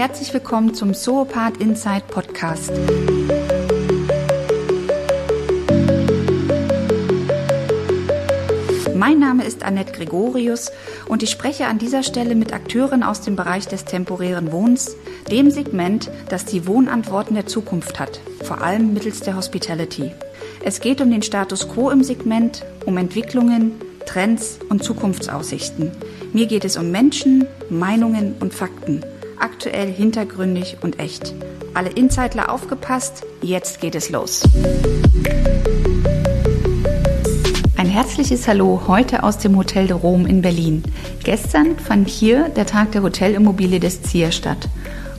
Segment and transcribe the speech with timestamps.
[0.00, 2.72] herzlich willkommen zum Zoopath Inside Podcast.
[8.94, 10.72] Mein Name ist Annette Gregorius
[11.06, 14.96] und ich spreche an dieser Stelle mit Akteuren aus dem Bereich des temporären Wohnens,
[15.30, 20.12] dem Segment, das die Wohnantworten der Zukunft hat, vor allem mittels der Hospitality.
[20.64, 23.72] Es geht um den Status quo im Segment, um Entwicklungen,
[24.06, 25.92] Trends und Zukunftsaussichten.
[26.32, 29.04] Mir geht es um Menschen, Meinungen und Fakten.
[29.40, 31.34] Aktuell, hintergründig und echt.
[31.72, 34.42] Alle Insider aufgepasst, jetzt geht es los.
[37.78, 40.82] Ein herzliches Hallo heute aus dem Hotel de Rome in Berlin.
[41.24, 44.68] Gestern fand hier der Tag der Hotelimmobilie des ZIA statt.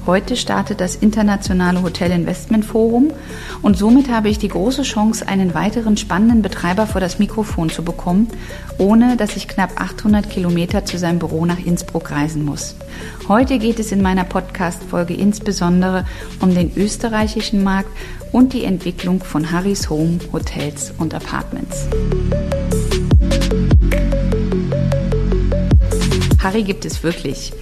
[0.07, 3.13] Heute startet das Internationale Hotel Investment Forum
[3.61, 7.83] und somit habe ich die große Chance, einen weiteren spannenden Betreiber vor das Mikrofon zu
[7.83, 8.27] bekommen,
[8.79, 12.75] ohne dass ich knapp 800 Kilometer zu seinem Büro nach Innsbruck reisen muss.
[13.27, 16.05] Heute geht es in meiner Podcast-Folge insbesondere
[16.39, 17.91] um den österreichischen Markt
[18.31, 21.87] und die Entwicklung von Harrys Home, Hotels und Apartments.
[26.41, 27.53] Harry gibt es wirklich.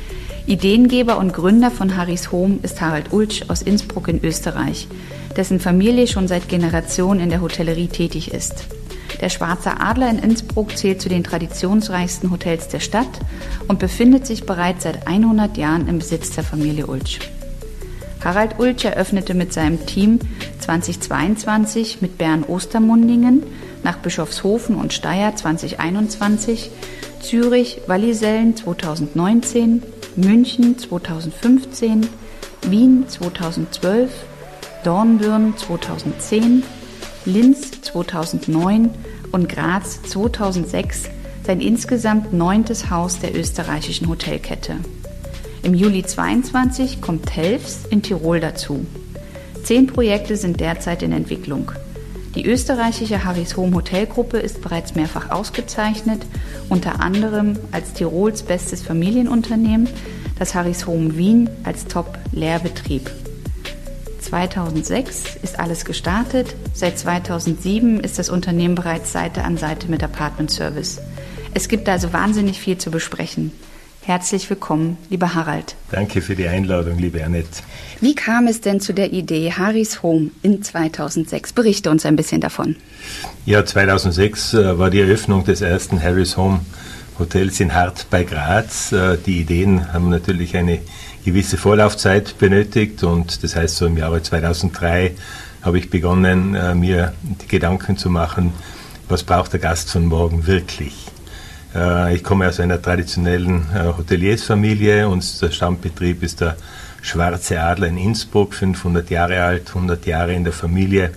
[0.49, 4.87] Ideengeber und Gründer von Harrys Home ist Harald Ulsch aus Innsbruck in Österreich,
[5.37, 8.65] dessen Familie schon seit Generationen in der Hotellerie tätig ist.
[9.21, 13.19] Der Schwarze Adler in Innsbruck zählt zu den traditionsreichsten Hotels der Stadt
[13.67, 17.19] und befindet sich bereits seit 100 Jahren im Besitz der Familie Ulsch.
[18.23, 20.17] Harald Ulsch eröffnete mit seinem Team
[20.61, 23.43] 2022 mit Bern Ostermundingen
[23.83, 26.71] nach Bischofshofen und Steyr 2021,
[27.21, 29.83] Zürich Wallisellen 2019,
[30.19, 32.09] München 2015,
[32.63, 34.11] Wien 2012,
[34.83, 36.63] Dornbirn 2010,
[37.25, 38.89] Linz 2009
[39.31, 41.03] und Graz 2006
[41.45, 44.75] sein insgesamt neuntes Haus der österreichischen Hotelkette.
[45.63, 48.85] Im Juli 22 kommt Telfs in Tirol dazu.
[49.63, 51.71] Zehn Projekte sind derzeit in Entwicklung.
[52.35, 56.21] Die österreichische Harrys Home Hotelgruppe ist bereits mehrfach ausgezeichnet,
[56.69, 59.89] unter anderem als Tirols bestes Familienunternehmen,
[60.37, 63.09] das Harrys Home Wien als Top-Lehrbetrieb.
[64.21, 70.51] 2006 ist alles gestartet, seit 2007 ist das Unternehmen bereits Seite an Seite mit Apartment
[70.51, 71.01] Service.
[71.55, 73.51] Es gibt also wahnsinnig viel zu besprechen.
[74.09, 75.75] Herzlich willkommen, lieber Harald.
[75.91, 77.61] Danke für die Einladung, liebe Annette.
[78.01, 81.53] Wie kam es denn zu der Idee Harrys Home in 2006?
[81.53, 82.75] Berichte uns ein bisschen davon.
[83.45, 86.61] Ja, 2006 äh, war die Eröffnung des ersten Harrys Home
[87.19, 88.91] Hotels in Hart bei Graz.
[88.91, 90.79] Äh, die Ideen haben natürlich eine
[91.23, 95.11] gewisse Vorlaufzeit benötigt und das heißt, so im Jahre 2003
[95.61, 98.53] habe ich begonnen, äh, mir die Gedanken zu machen,
[99.07, 101.08] was braucht der Gast von morgen wirklich?
[101.73, 105.07] Äh, ich komme aus einer traditionellen äh, Hoteliersfamilie.
[105.07, 106.57] Unser Stammbetrieb ist der
[107.01, 111.11] Schwarze Adler in Innsbruck, 500 Jahre alt, 100 Jahre in der Familie,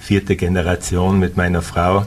[0.00, 2.06] vierte Generation mit meiner Frau.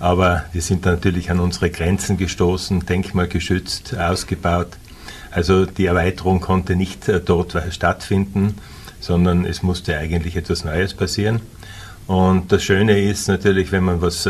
[0.00, 4.68] Aber wir sind natürlich an unsere Grenzen gestoßen, denkmalgeschützt, ausgebaut.
[5.30, 8.54] Also die Erweiterung konnte nicht äh, dort stattfinden,
[9.00, 11.40] sondern es musste eigentlich etwas Neues passieren.
[12.06, 14.26] Und das Schöne ist natürlich, wenn man was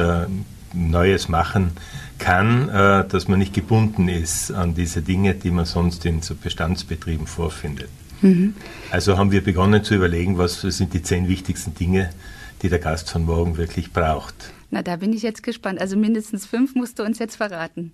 [0.74, 1.70] Neues machen
[2.18, 6.34] kann, äh, dass man nicht gebunden ist an diese Dinge, die man sonst in so
[6.34, 7.88] Bestandsbetrieben vorfindet.
[8.20, 8.54] Mhm.
[8.90, 12.10] Also haben wir begonnen zu überlegen, was sind die zehn wichtigsten Dinge,
[12.62, 14.34] die der Gast von morgen wirklich braucht.
[14.70, 15.80] Na, da bin ich jetzt gespannt.
[15.80, 17.92] Also mindestens fünf musst du uns jetzt verraten.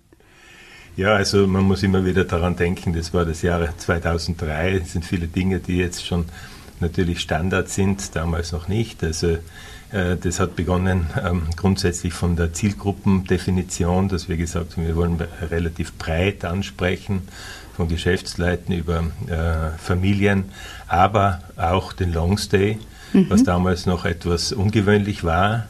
[0.97, 5.03] Ja, also man muss immer wieder daran denken, das war das Jahr 2003, es sind
[5.03, 6.25] viele Dinge, die jetzt schon
[6.79, 9.03] natürlich Standard sind, damals noch nicht.
[9.03, 9.37] Also
[10.21, 15.17] das hat begonnen ähm, grundsätzlich von der Zielgruppendefinition, dass wir gesagt haben, wir wollen
[15.49, 17.21] relativ breit ansprechen,
[17.75, 20.45] von Geschäftsleuten über äh, Familien,
[20.87, 22.77] aber auch den Longstay,
[23.13, 23.29] mhm.
[23.29, 25.67] was damals noch etwas ungewöhnlich war.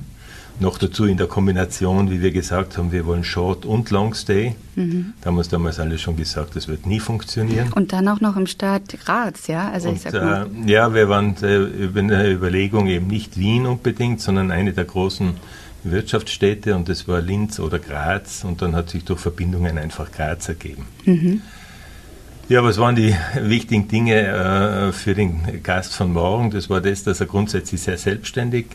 [0.59, 4.55] Noch dazu in der Kombination, wie wir gesagt haben, wir wollen Short und Long Stay.
[4.75, 5.13] Mhm.
[5.19, 7.73] Da haben wir damals alle schon gesagt, das wird nie funktionieren.
[7.73, 9.69] Und dann auch noch im Staat Graz, ja?
[9.69, 10.47] Also und, ich sag mal.
[10.65, 14.85] Äh, ja, wir waren äh, über eine Überlegung eben nicht Wien unbedingt, sondern eine der
[14.85, 15.33] großen
[15.83, 20.47] Wirtschaftsstädte und das war Linz oder Graz und dann hat sich durch Verbindungen einfach Graz
[20.47, 20.87] ergeben.
[21.05, 21.41] Mhm.
[22.47, 26.51] Ja, was waren die wichtigen Dinge äh, für den Gast von morgen?
[26.51, 28.67] Das war das, dass er grundsätzlich sehr selbstständig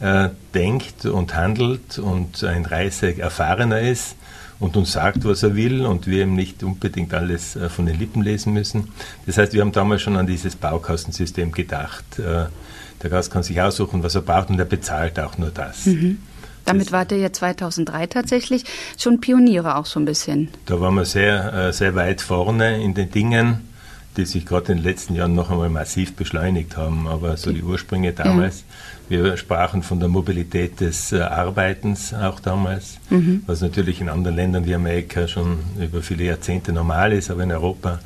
[0.00, 4.16] äh, denkt und handelt und ein Reiseerfahrener ist
[4.60, 7.98] und uns sagt, was er will und wir ihm nicht unbedingt alles äh, von den
[7.98, 8.92] Lippen lesen müssen.
[9.26, 12.18] Das heißt, wir haben damals schon an dieses Baukastensystem gedacht.
[12.18, 12.46] Äh,
[13.02, 15.86] der Gast kann sich aussuchen, was er braucht und er bezahlt auch nur das.
[15.86, 16.18] Mhm.
[16.64, 18.64] Damit wart ihr ja 2003 tatsächlich
[18.98, 20.48] schon Pioniere auch so ein bisschen.
[20.66, 23.67] Da waren wir sehr, sehr weit vorne in den Dingen
[24.18, 27.06] die sich gerade in den letzten Jahren noch einmal massiv beschleunigt haben.
[27.06, 28.64] Aber so die Ursprünge damals,
[29.08, 29.24] ja.
[29.24, 33.42] wir sprachen von der Mobilität des äh, Arbeitens auch damals, mhm.
[33.46, 37.52] was natürlich in anderen Ländern wie Amerika schon über viele Jahrzehnte normal ist, aber in
[37.52, 38.00] Europa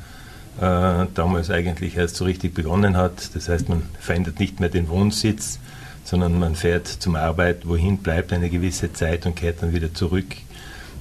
[0.61, 3.35] äh, damals eigentlich erst so richtig begonnen hat.
[3.35, 5.59] Das heißt, man verändert nicht mehr den Wohnsitz,
[6.03, 10.27] sondern man fährt zum Arbeit, wohin bleibt eine gewisse Zeit und kehrt dann wieder zurück.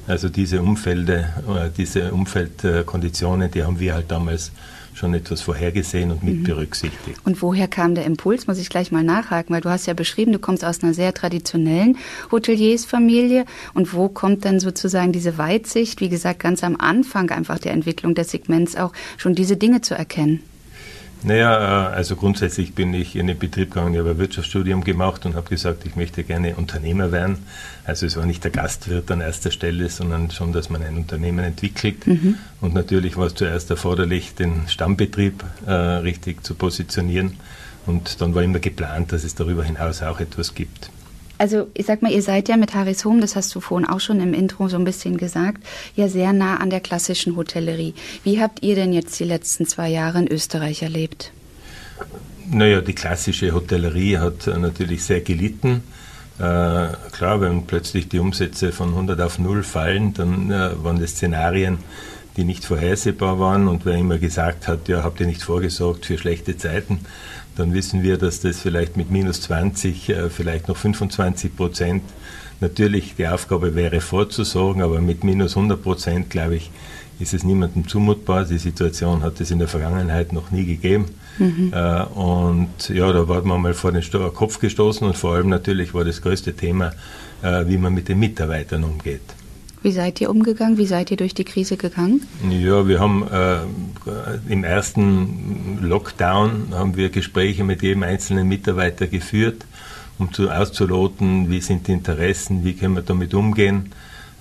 [0.07, 4.53] Also diese Umfelde, äh, diese Umfeldkonditionen, die haben wir halt damals
[4.95, 6.43] schon etwas vorhergesehen und mit mhm.
[6.45, 7.19] berücksichtigt.
[7.25, 8.47] Und woher kam der Impuls?
[8.47, 11.15] Muss ich gleich mal nachhaken, weil du hast ja beschrieben, du kommst aus einer sehr
[11.15, 11.97] traditionellen
[12.31, 13.45] Hoteliersfamilie.
[13.75, 18.15] Und wo kommt dann sozusagen diese Weitsicht, wie gesagt, ganz am Anfang einfach der Entwicklung
[18.15, 20.41] des Segments auch schon diese Dinge zu erkennen?
[21.25, 25.25] Naja, äh, also grundsätzlich bin ich in den Betrieb gegangen, ich habe ein Wirtschaftsstudium gemacht
[25.27, 27.39] und habe gesagt, ich möchte gerne Unternehmer werden.
[27.85, 31.45] Also es war nicht der Gastwirt an erster Stelle, sondern schon, dass man ein Unternehmen
[31.45, 32.07] entwickelt.
[32.07, 32.37] Mhm.
[32.61, 37.39] Und natürlich war es zuerst erforderlich, den Stammbetrieb äh, richtig zu positionieren.
[37.87, 40.91] Und dann war immer geplant, dass es darüber hinaus auch etwas gibt.
[41.39, 44.01] Also ich sag mal, ihr seid ja mit Harris Home, das hast du vorhin auch
[44.01, 45.63] schon im Intro so ein bisschen gesagt,
[45.97, 47.95] ja sehr nah an der klassischen Hotellerie.
[48.23, 51.33] Wie habt ihr denn jetzt die letzten zwei Jahre in Österreich erlebt?
[52.51, 55.83] Naja, die klassische Hotellerie hat natürlich sehr gelitten.
[56.39, 61.11] Äh, klar, wenn plötzlich die Umsätze von 100 auf 0 fallen, dann äh, waren das
[61.11, 61.79] Szenarien,
[62.37, 63.69] die nicht vorhersehbar waren.
[63.69, 67.01] Und wer immer gesagt hat, ja, habt ihr nicht vorgesorgt für schlechte Zeiten,
[67.57, 72.03] dann wissen wir, dass das vielleicht mit minus 20, äh, vielleicht noch 25 Prozent
[72.61, 76.71] natürlich die Aufgabe wäre vorzusorgen, aber mit minus 100 Prozent, glaube ich,
[77.19, 78.45] ist es niemandem zumutbar.
[78.45, 81.07] Die Situation hat es in der Vergangenheit noch nie gegeben.
[81.39, 81.73] Mhm.
[81.73, 84.03] Äh, und ja, da war man mal vor den
[84.35, 86.93] Kopf gestoßen und vor allem natürlich war das größte Thema,
[87.43, 89.23] äh, wie man mit den Mitarbeitern umgeht.
[89.83, 90.79] Wie seid ihr umgegangen?
[90.79, 92.27] Wie seid ihr durch die Krise gegangen?
[92.49, 93.59] Ja, wir haben äh,
[94.49, 99.67] im ersten Lockdown haben wir Gespräche mit jedem einzelnen Mitarbeiter geführt,
[100.19, 103.93] um zu, auszuloten, wie sind die Interessen, wie können wir damit umgehen.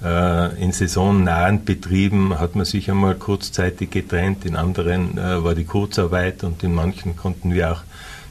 [0.03, 5.65] Äh, in saisonnahen Betrieben hat man sich einmal kurzzeitig getrennt, in anderen äh, war die
[5.65, 7.81] Kurzarbeit und in manchen konnten wir auch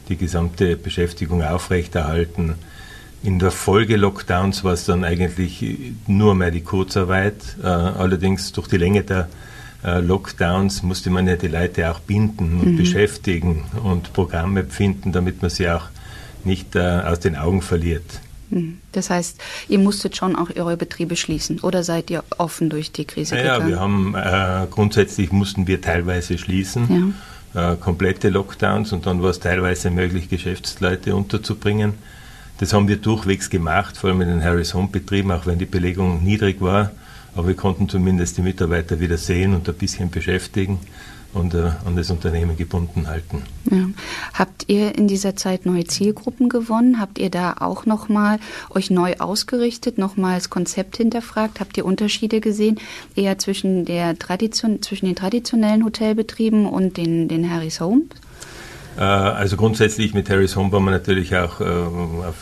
[0.09, 2.55] die gesamte Beschäftigung aufrechterhalten.
[3.23, 5.65] In der Folge Lockdowns war es dann eigentlich
[6.07, 7.57] nur mehr die Kurzarbeit.
[7.63, 9.29] Äh, allerdings durch die Länge der
[9.85, 12.77] äh, Lockdowns musste man ja die Leute auch binden und mhm.
[12.77, 15.85] beschäftigen und Programme finden, damit man sie auch
[16.45, 18.21] nicht äh, aus den Augen verliert.
[18.51, 18.79] Mhm.
[18.93, 23.05] Das heißt, ihr musstet schon auch eure Betriebe schließen oder seid ihr offen durch die
[23.05, 23.71] Krise naja, gegangen?
[23.71, 27.15] Ja, wir haben äh, grundsätzlich mussten wir teilweise schließen,
[27.55, 27.73] ja.
[27.73, 31.95] äh, komplette Lockdowns und dann war es teilweise möglich, Geschäftsleute unterzubringen.
[32.61, 35.65] Das haben wir durchwegs gemacht, vor allem in den Harris Home Betrieben, auch wenn die
[35.65, 36.91] Belegung niedrig war.
[37.35, 40.79] Aber wir konnten zumindest die Mitarbeiter wieder sehen und ein bisschen beschäftigen
[41.33, 43.45] und äh, an das Unternehmen gebunden halten.
[43.71, 43.89] Ja.
[44.35, 47.01] Habt ihr in dieser Zeit neue Zielgruppen gewonnen?
[47.01, 51.61] Habt ihr da auch nochmal euch neu ausgerichtet, nochmal das Konzept hinterfragt?
[51.61, 52.79] Habt ihr Unterschiede gesehen,
[53.17, 58.05] eher zwischen, der Tradition, zwischen den traditionellen Hotelbetrieben und den, den Harris Homes?
[58.97, 61.65] Äh, also grundsätzlich mit Harris Home waren wir natürlich auch äh,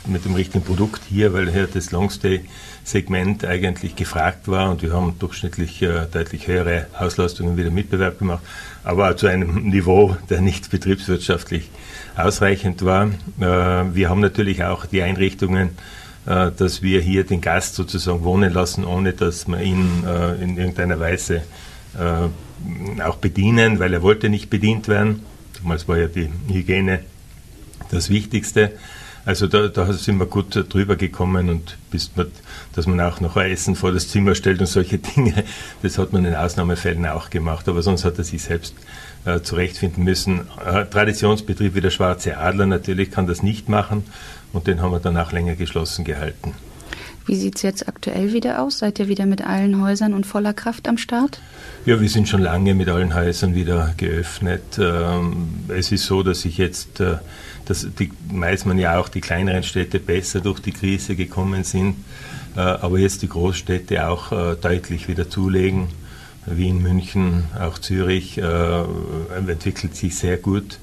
[0.06, 5.19] mit dem richtigen Produkt hier, weil hier das Longstay-Segment eigentlich gefragt war und wir haben
[5.19, 8.43] durchschnittlich äh, deutlich höhere Auslastungen wieder Mitbewerb gemacht,
[8.85, 11.71] aber zu einem Niveau, der nicht betriebswirtschaftlich
[12.17, 13.11] ausreichend war.
[13.37, 15.71] Wir haben natürlich auch die Einrichtungen,
[16.25, 20.02] dass wir hier den Gast sozusagen wohnen lassen, ohne dass wir ihn
[20.40, 21.43] in irgendeiner Weise
[23.05, 25.23] auch bedienen, weil er wollte nicht bedient werden.
[25.62, 27.00] Damals war ja die Hygiene
[27.91, 28.73] das Wichtigste.
[29.25, 32.29] Also da, da sind wir gut drüber gekommen und bis man,
[32.75, 35.45] dass man auch noch ein Essen vor das Zimmer stellt und solche Dinge,
[35.83, 37.69] das hat man in Ausnahmefällen auch gemacht.
[37.69, 38.75] Aber sonst hat er sich selbst
[39.27, 40.47] äh, zurechtfinden müssen.
[40.65, 44.05] Äh, Traditionsbetrieb wie der Schwarze Adler natürlich kann das nicht machen
[44.53, 46.55] und den haben wir dann auch länger geschlossen gehalten.
[47.28, 48.78] Wie sieht es jetzt aktuell wieder aus?
[48.78, 51.40] Seid ihr wieder mit allen Häusern und voller Kraft am Start?
[51.85, 54.78] Ja, wir sind schon lange mit allen Häusern wieder geöffnet.
[54.78, 57.16] Ähm, es ist so, dass sich jetzt, äh,
[57.66, 61.97] dass die, weiß man ja auch, die kleineren Städte besser durch die Krise gekommen sind,
[62.56, 65.88] äh, aber jetzt die Großstädte auch äh, deutlich wieder zulegen.
[66.47, 70.78] Wien, München, auch Zürich entwickelt sich sehr gut.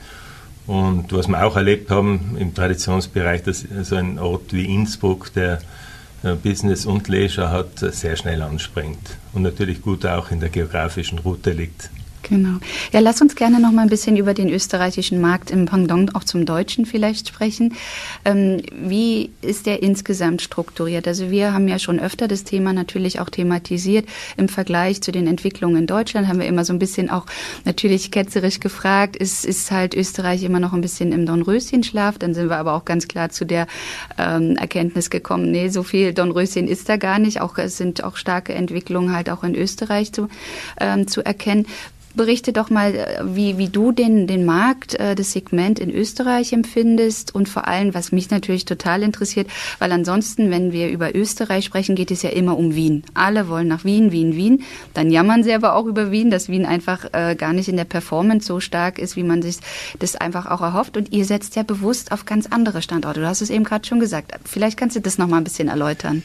[0.67, 5.59] Und was wir auch erlebt haben im Traditionsbereich, dass so ein Ort wie Innsbruck, der
[6.33, 11.51] Business und Leisure hat, sehr schnell anspringt und natürlich gut auch in der geografischen Route
[11.51, 11.89] liegt.
[12.27, 12.57] Genau.
[12.91, 16.23] Ja, lass uns gerne noch mal ein bisschen über den österreichischen Markt im Pendant auch
[16.23, 17.75] zum Deutschen vielleicht sprechen.
[18.23, 21.07] Ähm, wie ist der insgesamt strukturiert?
[21.07, 24.07] Also wir haben ja schon öfter das Thema natürlich auch thematisiert.
[24.37, 27.27] Im Vergleich zu den Entwicklungen in Deutschland haben wir immer so ein bisschen auch
[27.63, 32.17] natürlich ketzerisch gefragt, ist, ist halt Österreich immer noch ein bisschen im Dornröschenschlaf?
[32.17, 33.67] Dann sind wir aber auch ganz klar zu der
[34.17, 37.41] ähm, Erkenntnis gekommen, nee, so viel Dornröschen ist da gar nicht.
[37.41, 40.27] Auch es sind auch starke Entwicklungen halt auch in Österreich zu,
[40.79, 41.67] ähm, zu erkennen.
[42.15, 46.53] Berichte doch mal, äh, wie, wie du den, den Markt, äh, das Segment in Österreich
[46.53, 49.47] empfindest und vor allem, was mich natürlich total interessiert,
[49.79, 53.03] weil ansonsten, wenn wir über Österreich sprechen, geht es ja immer um Wien.
[53.13, 54.63] Alle wollen nach Wien, Wien, Wien.
[54.93, 57.85] Dann jammern sie aber auch über Wien, dass Wien einfach äh, gar nicht in der
[57.85, 59.57] Performance so stark ist, wie man sich
[59.99, 60.97] das einfach auch erhofft.
[60.97, 63.19] Und ihr setzt ja bewusst auf ganz andere Standorte.
[63.21, 64.33] Du hast es eben gerade schon gesagt.
[64.45, 66.23] Vielleicht kannst du das noch mal ein bisschen erläutern.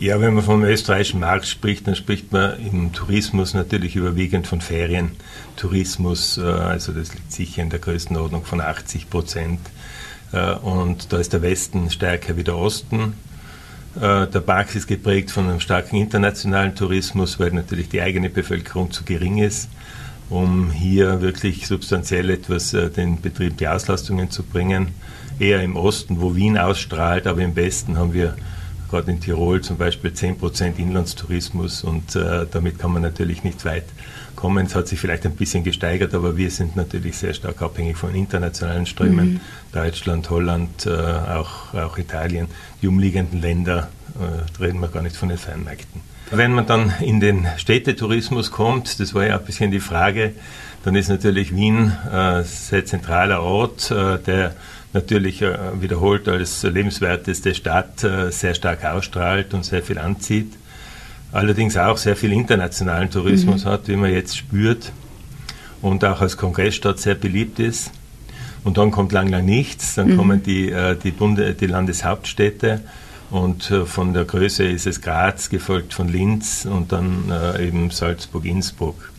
[0.00, 4.60] Ja, wenn man vom österreichischen Markt spricht, dann spricht man im Tourismus natürlich überwiegend von
[4.60, 6.36] Ferientourismus.
[6.36, 9.60] Äh, also das liegt sicher in der Größenordnung von 80 Prozent.
[10.32, 13.14] Äh, und da ist der Westen stärker wie der Osten.
[13.94, 18.90] Äh, der Markt ist geprägt von einem starken internationalen Tourismus, weil natürlich die eigene Bevölkerung
[18.90, 19.68] zu gering ist,
[20.28, 24.88] um hier wirklich substanziell etwas den Betrieb, die Auslastungen zu bringen.
[25.38, 28.34] Eher im Osten, wo Wien ausstrahlt, aber im Westen haben wir
[28.94, 33.86] gerade in Tirol zum Beispiel 10% Inlandstourismus und äh, damit kann man natürlich nicht weit
[34.36, 34.66] kommen.
[34.66, 38.14] Es hat sich vielleicht ein bisschen gesteigert, aber wir sind natürlich sehr stark abhängig von
[38.14, 39.34] internationalen Strömen.
[39.34, 39.40] Mhm.
[39.72, 42.46] Deutschland, Holland, äh, auch, auch Italien,
[42.82, 43.88] die umliegenden Länder,
[44.20, 46.00] äh, reden wir gar nicht von den Fernmärkten.
[46.30, 50.34] Wenn man dann in den Städtetourismus kommt, das war ja ein bisschen die Frage,
[50.84, 54.54] dann ist natürlich Wien ein äh, sehr zentraler Ort, äh, der
[54.94, 60.52] natürlich äh, wiederholt als lebenswerteste Stadt äh, sehr stark ausstrahlt und sehr viel anzieht.
[61.32, 63.68] Allerdings auch sehr viel internationalen Tourismus mhm.
[63.68, 64.92] hat, wie man jetzt spürt
[65.82, 67.90] und auch als Kongressstadt sehr beliebt ist.
[68.62, 69.96] Und dann kommt lang, lang nichts.
[69.96, 70.16] Dann mhm.
[70.16, 72.80] kommen die, äh, die, Bunde, die Landeshauptstädte
[73.30, 79.10] und von der Größe ist es Graz, gefolgt von Linz und dann eben Salzburg, Innsbruck.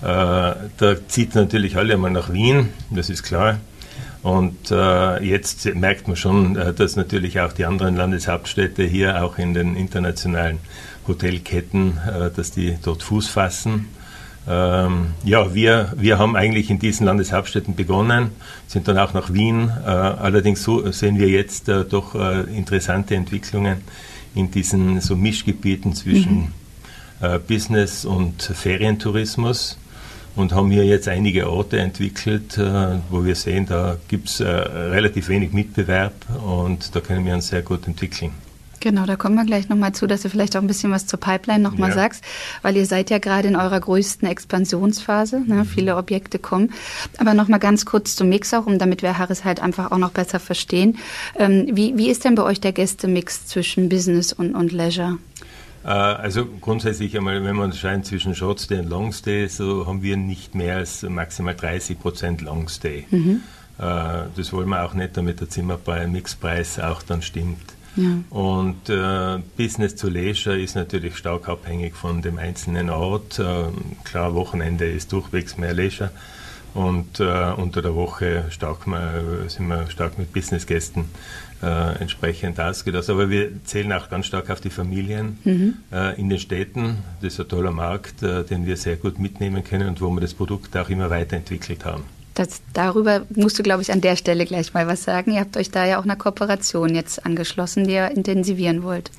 [0.00, 0.56] da
[1.08, 3.58] zieht natürlich alle mal nach Wien, das ist klar.
[4.22, 9.36] Und äh, jetzt merkt man schon, äh, dass natürlich auch die anderen Landeshauptstädte hier auch
[9.36, 10.58] in den internationalen
[11.08, 13.88] Hotelketten, äh, dass die dort Fuß fassen.
[14.48, 18.30] Ähm, ja, wir, wir haben eigentlich in diesen Landeshauptstädten begonnen,
[18.68, 19.70] sind dann auch nach Wien.
[19.84, 23.78] Äh, allerdings so, sehen wir jetzt äh, doch äh, interessante Entwicklungen
[24.34, 26.52] in diesen so Mischgebieten zwischen mhm.
[27.46, 29.78] Business und Ferientourismus
[30.36, 34.46] und haben hier jetzt einige Orte entwickelt, äh, wo wir sehen, da gibt es äh,
[34.46, 38.32] relativ wenig Mitbewerb und da können wir uns sehr gut entwickeln.
[38.82, 41.20] Genau, da kommen wir gleich nochmal zu, dass du vielleicht auch ein bisschen was zur
[41.20, 41.94] Pipeline nochmal ja.
[41.94, 42.24] sagst,
[42.62, 45.54] weil ihr seid ja gerade in eurer größten Expansionsphase, ne?
[45.54, 45.64] Mhm.
[45.66, 46.72] viele Objekte kommen.
[47.16, 50.10] Aber nochmal ganz kurz zum Mix auch, um damit wir Harris halt einfach auch noch
[50.10, 50.98] besser verstehen.
[51.38, 55.18] Ähm, wie, wie ist denn bei euch der Gästemix zwischen Business und, und Leisure?
[55.84, 60.54] Äh, also grundsätzlich einmal, wenn man unterscheiden zwischen Shortstay und Longstay, so haben wir nicht
[60.54, 63.06] mehr als maximal 30 Prozent Longstay.
[63.10, 63.42] Mhm.
[63.78, 63.82] Äh,
[64.36, 67.74] das wollen wir auch nicht, damit der Zimmerpreis, auch dann stimmt.
[67.96, 68.08] Ja.
[68.30, 73.38] Und äh, Business to Leisure ist natürlich stark abhängig von dem einzelnen Ort.
[73.38, 73.64] Äh,
[74.04, 76.10] klar, Wochenende ist durchwegs mehr Leisure
[76.72, 78.86] und äh, unter der Woche stark,
[79.48, 81.04] sind wir stark mit Businessgästen
[81.62, 83.08] äh, entsprechend ausgedacht.
[83.08, 85.74] Aber wir zählen auch ganz stark auf die Familien mhm.
[85.92, 86.98] äh, in den Städten.
[87.20, 90.20] Das ist ein toller Markt, äh, den wir sehr gut mitnehmen können und wo wir
[90.20, 92.04] das Produkt auch immer weiterentwickelt haben.
[92.34, 95.32] Das, darüber musst du, glaube ich, an der Stelle gleich mal was sagen.
[95.32, 99.10] Ihr habt euch da ja auch einer Kooperation jetzt angeschlossen, die ihr intensivieren wollt.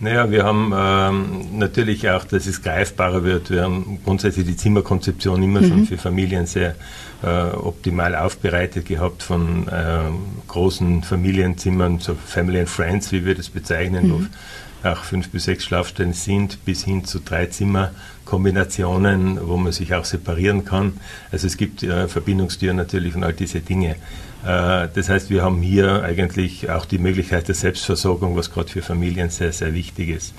[0.00, 3.50] Naja, wir haben ähm, natürlich auch, dass es greifbarer wird.
[3.50, 5.68] Wir haben grundsätzlich die Zimmerkonzeption immer mhm.
[5.68, 6.74] schon für Familien sehr
[7.22, 10.04] äh, optimal aufbereitet gehabt, von äh,
[10.48, 14.12] großen Familienzimmern, so Family and Friends, wie wir das bezeichnen, mhm.
[14.12, 19.94] wo auch fünf bis sechs Schlafstellen sind, bis hin zu drei Zimmerkombinationen, wo man sich
[19.94, 20.94] auch separieren kann.
[21.30, 23.96] Also es gibt äh, Verbindungstüren natürlich und all diese Dinge.
[24.44, 28.82] Äh, das heißt, wir haben hier eigentlich auch die Möglichkeit der Selbstversorgung, was gerade für
[28.82, 30.34] Familien sehr, sehr wichtig ist.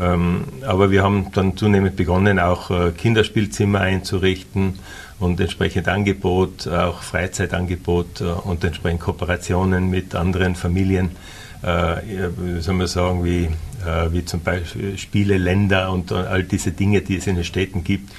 [0.00, 4.78] Ähm, aber wir haben dann zunehmend begonnen, auch äh, Kinderspielzimmer einzurichten
[5.18, 11.10] und entsprechend Angebot, auch Freizeitangebot äh, und entsprechend Kooperationen mit anderen Familien,
[11.62, 13.50] wie soll man sagen, wie,
[14.12, 18.10] wie zum Beispiel Spiele, Länder und all diese Dinge, die es in den Städten gibt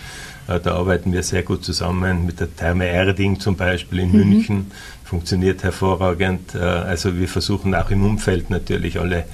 [0.47, 4.17] äh, da arbeiten wir sehr gut zusammen mit der Therme Erding zum Beispiel in mhm.
[4.17, 4.71] München.
[5.11, 6.55] Funktioniert hervorragend.
[6.55, 9.25] Äh, also wir versuchen auch im Umfeld natürlich alle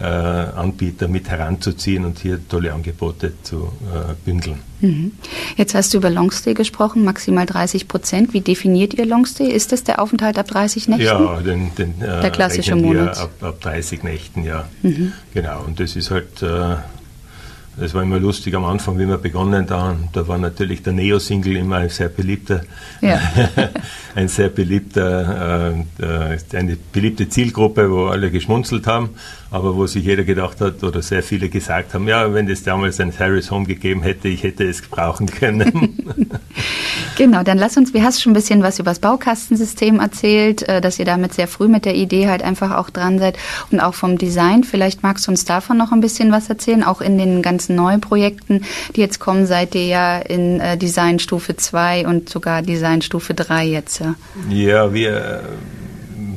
[0.00, 4.60] äh, Anbieter mit heranzuziehen und hier tolle Angebote zu äh, bündeln.
[4.80, 5.10] Mhm.
[5.56, 8.32] Jetzt hast du über Longstay gesprochen, maximal 30 Prozent.
[8.32, 9.48] Wie definiert ihr Longstay?
[9.48, 11.04] Ist das der Aufenthalt ab 30 Nächten?
[11.04, 13.18] Ja, den, den, der klassische Monat.
[13.18, 14.68] Ab, ab 30 Nächten, ja.
[14.82, 15.14] Mhm.
[15.32, 16.44] Genau, und das ist halt
[17.76, 20.08] das war immer lustig am Anfang, wie wir begonnen haben.
[20.12, 22.62] Da war natürlich der Neo-Single immer ein sehr beliebter,
[23.00, 23.18] ja.
[24.14, 29.10] ein sehr beliebter, äh, äh, eine beliebte Zielgruppe, wo alle geschmunzelt haben
[29.54, 32.98] aber wo sich jeder gedacht hat oder sehr viele gesagt haben, ja, wenn es damals
[32.98, 35.96] ein Harris Home gegeben hätte, ich hätte es brauchen können.
[37.16, 40.80] genau, dann lass uns, wie hast schon ein bisschen was über das Baukastensystem erzählt, äh,
[40.80, 43.38] dass ihr damit sehr früh mit der Idee halt einfach auch dran seid
[43.70, 44.64] und auch vom Design.
[44.64, 48.00] Vielleicht magst du uns davon noch ein bisschen was erzählen, auch in den ganzen neuen
[48.00, 48.62] Projekten,
[48.96, 54.02] die jetzt kommen, seid ihr ja in äh, Designstufe 2 und sogar Designstufe 3 jetzt.
[54.50, 55.42] Ja, wir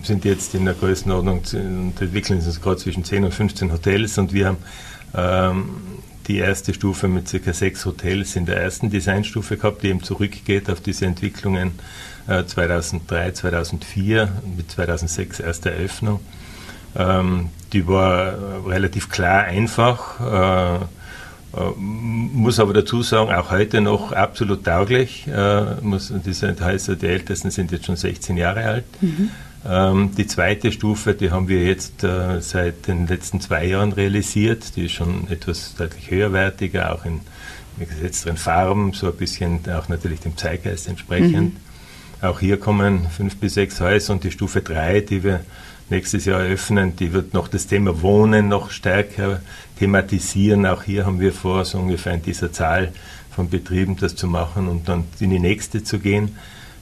[0.03, 4.33] sind jetzt in der Größenordnung und entwickeln uns gerade zwischen 10 und 15 Hotels und
[4.33, 4.57] wir haben
[5.15, 5.69] ähm,
[6.27, 7.53] die erste Stufe mit ca.
[7.53, 11.71] sechs Hotels in der ersten Designstufe gehabt, die eben zurückgeht auf diese Entwicklungen
[12.27, 16.19] äh, 2003, 2004 mit 2006 erste Eröffnung.
[16.95, 20.85] Ähm, die war relativ klar einfach, äh,
[21.57, 25.27] äh, muss aber dazu sagen, auch heute noch absolut tauglich.
[25.27, 28.85] Äh, muss, diese, die Ältesten sind jetzt schon 16 Jahre alt.
[29.01, 29.31] Mhm.
[29.65, 34.75] Ähm, die zweite Stufe, die haben wir jetzt äh, seit den letzten zwei Jahren realisiert.
[34.75, 37.21] Die ist schon etwas deutlich höherwertiger, auch in
[37.79, 41.53] gesetzteren Farben, so ein bisschen auch natürlich dem Zeitgeist entsprechend.
[41.53, 41.59] Mhm.
[42.21, 45.41] Auch hier kommen fünf bis sechs Häuser und die Stufe drei, die wir
[45.89, 49.41] nächstes Jahr eröffnen, die wird noch das Thema Wohnen noch stärker
[49.77, 50.65] thematisieren.
[50.65, 52.91] Auch hier haben wir vor, so ungefähr in dieser Zahl
[53.31, 56.35] von Betrieben das zu machen und dann in die nächste zu gehen.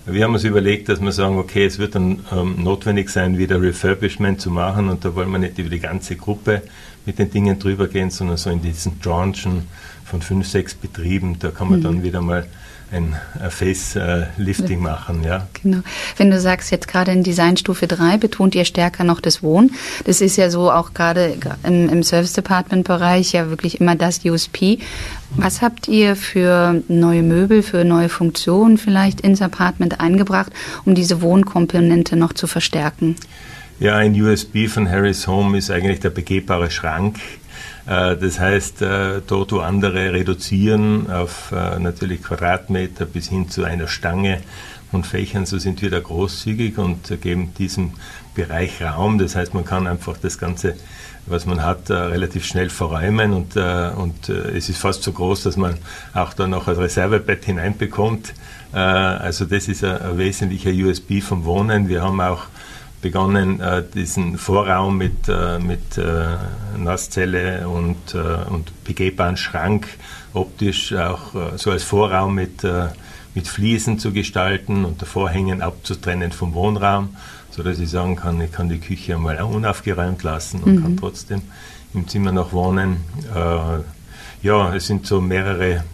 [0.08, 3.60] Wir haben uns überlegt, dass wir sagen, okay, es wird dann ähm, notwendig sein, wieder
[3.60, 6.62] Refurbishment zu machen und da wollen wir nicht über die ganze Gruppe
[7.08, 9.64] mit den Dingen drüber gehen, sondern so in diesen Tranchen
[10.06, 11.84] von fünf, sechs Betrieben, da kann man mhm.
[11.84, 12.46] dann wieder mal
[12.92, 13.15] ein
[13.50, 15.24] Face-Lifting machen.
[15.24, 15.48] Ja.
[15.62, 15.80] Genau.
[16.18, 19.72] Wenn du sagst, jetzt gerade in Designstufe 3 betont ihr stärker noch das Wohnen.
[20.06, 24.80] Das ist ja so auch gerade im, im Service Department-Bereich ja wirklich immer das USP.
[25.32, 30.51] Was habt ihr für neue Möbel, für neue Funktionen vielleicht ins Apartment eingebracht,
[30.86, 33.16] um diese Wohnkomponente noch zu verstärken?
[33.79, 37.18] Ja, ein USB von Harris Home ist eigentlich der begehbare Schrank.
[37.88, 43.64] Äh, das heißt, äh, dort, wo andere reduzieren auf äh, natürlich Quadratmeter bis hin zu
[43.64, 44.42] einer Stange
[44.92, 47.94] und Fächern, so sind wir da großzügig und geben diesem
[48.34, 49.18] Bereich Raum.
[49.18, 50.76] Das heißt, man kann einfach das Ganze
[51.28, 55.74] was man hat, relativ schnell verräumen und, und es ist fast so groß, dass man
[56.14, 58.36] auch da noch ein Reservebett hineinbekommt.
[58.72, 61.90] also das ist ein, ein wesentlicher USB vom Wohnen.
[61.90, 62.44] Wir haben auch
[63.05, 66.37] begonnen, äh, diesen Vorraum mit, äh, mit äh,
[66.75, 69.87] Nasszelle und, und begehbaren Schrank
[70.33, 72.63] optisch auch so als Vorraum mit,
[73.33, 77.15] mit Fliesen zu gestalten und der Vorhängen abzutrennen vom Wohnraum,
[77.51, 80.81] sodass ich sagen kann, ich kann die Küche einmal unaufgeräumt lassen und mhm.
[80.81, 81.41] kann trotzdem
[81.94, 82.98] im Zimmer noch wohnen.
[84.44, 85.85] ja, es sind so mehrere,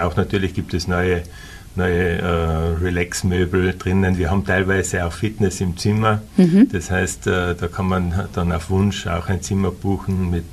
[0.00, 1.22] auch natürlich gibt es neue
[1.76, 4.18] neue äh, Relax-Möbel drinnen.
[4.18, 6.22] Wir haben teilweise auch Fitness im Zimmer.
[6.36, 6.68] Mhm.
[6.70, 10.44] Das heißt, äh, da kann man dann auf Wunsch auch ein Zimmer buchen mit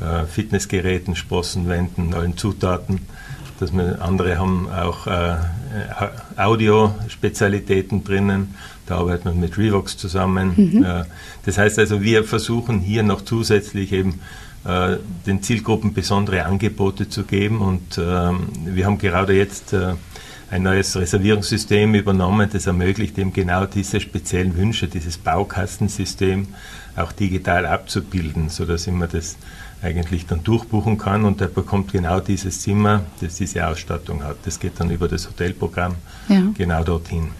[0.00, 3.00] äh, Fitnessgeräten, Sprossenwänden, allen Zutaten.
[3.58, 5.36] Dass wir, andere haben auch äh,
[6.36, 8.54] Audio-Spezialitäten drinnen.
[8.86, 10.52] Da arbeiten wir mit Revox zusammen.
[10.56, 10.84] Mhm.
[10.84, 11.04] Äh,
[11.44, 14.20] das heißt also, wir versuchen hier noch zusätzlich eben
[14.64, 14.96] äh,
[15.26, 17.60] den Zielgruppen besondere Angebote zu geben.
[17.60, 19.74] Und ähm, wir haben gerade jetzt
[20.50, 26.48] ein neues Reservierungssystem übernommen, das ermöglicht eben genau diese speziellen Wünsche, dieses Baukastensystem
[26.96, 29.36] auch digital abzubilden, sodass immer das
[29.82, 34.36] eigentlich dann durchbuchen kann und er bekommt genau dieses Zimmer, das diese Ausstattung hat.
[34.44, 35.94] Das geht dann über das Hotelprogramm
[36.28, 36.42] ja.
[36.56, 37.30] genau dorthin.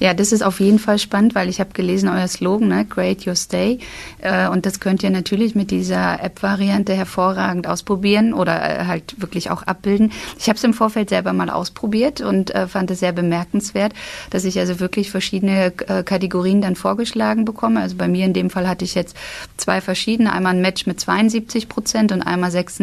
[0.00, 3.26] Ja, das ist auf jeden Fall spannend, weil ich habe gelesen, euer Slogan, ne, Create
[3.26, 3.78] Your Stay.
[4.20, 9.50] Äh, und das könnt ihr natürlich mit dieser App-Variante hervorragend ausprobieren oder äh, halt wirklich
[9.50, 10.12] auch abbilden.
[10.38, 13.92] Ich habe es im Vorfeld selber mal ausprobiert und äh, fand es sehr bemerkenswert,
[14.30, 17.80] dass ich also wirklich verschiedene äh, Kategorien dann vorgeschlagen bekomme.
[17.80, 19.16] Also bei mir in dem Fall hatte ich jetzt
[19.56, 20.32] zwei verschiedene.
[20.32, 22.80] Einmal ein Match mit 72 Prozent und einmal 6,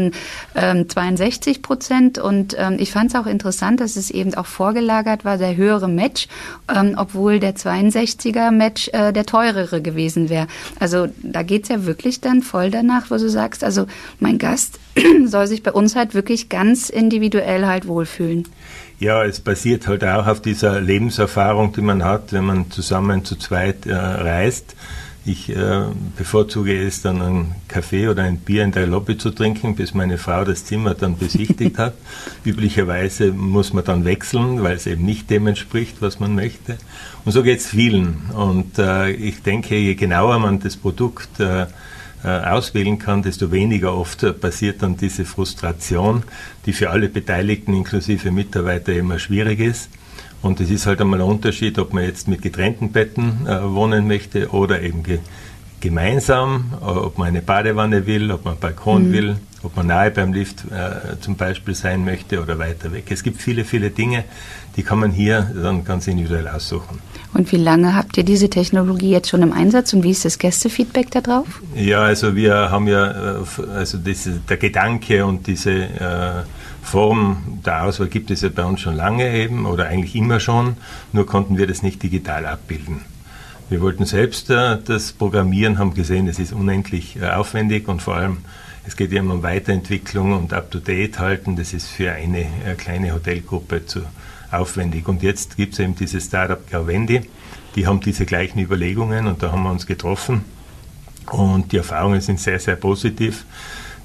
[0.55, 2.17] ähm, 62 Prozent.
[2.17, 5.87] Und ähm, ich fand es auch interessant, dass es eben auch vorgelagert war, der höhere
[5.87, 6.27] Match.
[6.73, 10.47] Ähm, obwohl der 62er Match äh, der teurere gewesen wäre.
[10.79, 13.85] Also da geht's ja wirklich dann voll danach, wo du sagst, also
[14.19, 14.79] mein Gast
[15.25, 18.47] soll sich bei uns halt wirklich ganz individuell halt wohlfühlen.
[18.99, 23.35] Ja, es basiert halt auch auf dieser Lebenserfahrung, die man hat, wenn man zusammen zu
[23.35, 24.75] zweit äh, reist.
[25.27, 25.85] Ich äh,
[26.15, 30.19] bevorzuge es dann einen Kaffee oder ein Bier in der Lobby zu trinken, bis meine
[30.19, 31.95] Frau das Zimmer dann besichtigt hat.
[32.45, 36.77] Üblicherweise muss man dann wechseln, weil es eben nicht dem entspricht, was man möchte.
[37.25, 38.29] Und so geht es vielen.
[38.35, 41.65] Und äh, ich denke, je genauer man das Produkt äh,
[42.23, 46.21] äh, auswählen kann, desto weniger oft passiert dann diese Frustration,
[46.67, 49.89] die für alle Beteiligten inklusive Mitarbeiter immer schwierig ist.
[50.45, 54.07] Und es ist halt einmal ein Unterschied, ob man jetzt mit getrennten Betten äh, wohnen
[54.07, 55.17] möchte oder eben ge
[55.81, 59.11] gemeinsam, äh, ob man eine Badewanne will, ob man einen Balkon mhm.
[59.13, 63.05] will, ob man nahe beim Lift äh, zum Beispiel sein möchte oder weiter weg.
[63.09, 64.23] Es gibt viele, viele Dinge,
[64.77, 66.99] die kann man hier dann ganz individuell aussuchen.
[67.33, 70.37] Und wie lange habt ihr diese Technologie jetzt schon im Einsatz und wie ist das
[70.37, 71.47] Gästefeedback darauf?
[71.75, 76.43] Ja, also wir haben ja, äh, also diese, der Gedanke und diese äh,
[76.85, 80.77] Form der Auswahl gibt es ja bei uns schon lange eben oder eigentlich immer schon,
[81.11, 83.01] nur konnten wir das nicht digital abbilden.
[83.69, 88.15] Wir wollten selbst äh, das programmieren, haben gesehen, es ist unendlich äh, aufwendig und vor
[88.15, 88.37] allem
[88.87, 91.55] es geht ja um Weiterentwicklung und Up-to-Date halten.
[91.55, 94.01] Das ist für eine äh, kleine Hotelgruppe zu
[94.51, 95.07] aufwendig.
[95.07, 97.21] Und jetzt gibt es eben dieses Startup Garvendi,
[97.75, 100.45] die haben diese gleichen Überlegungen und da haben wir uns getroffen.
[101.31, 103.45] Und die Erfahrungen sind sehr, sehr positiv.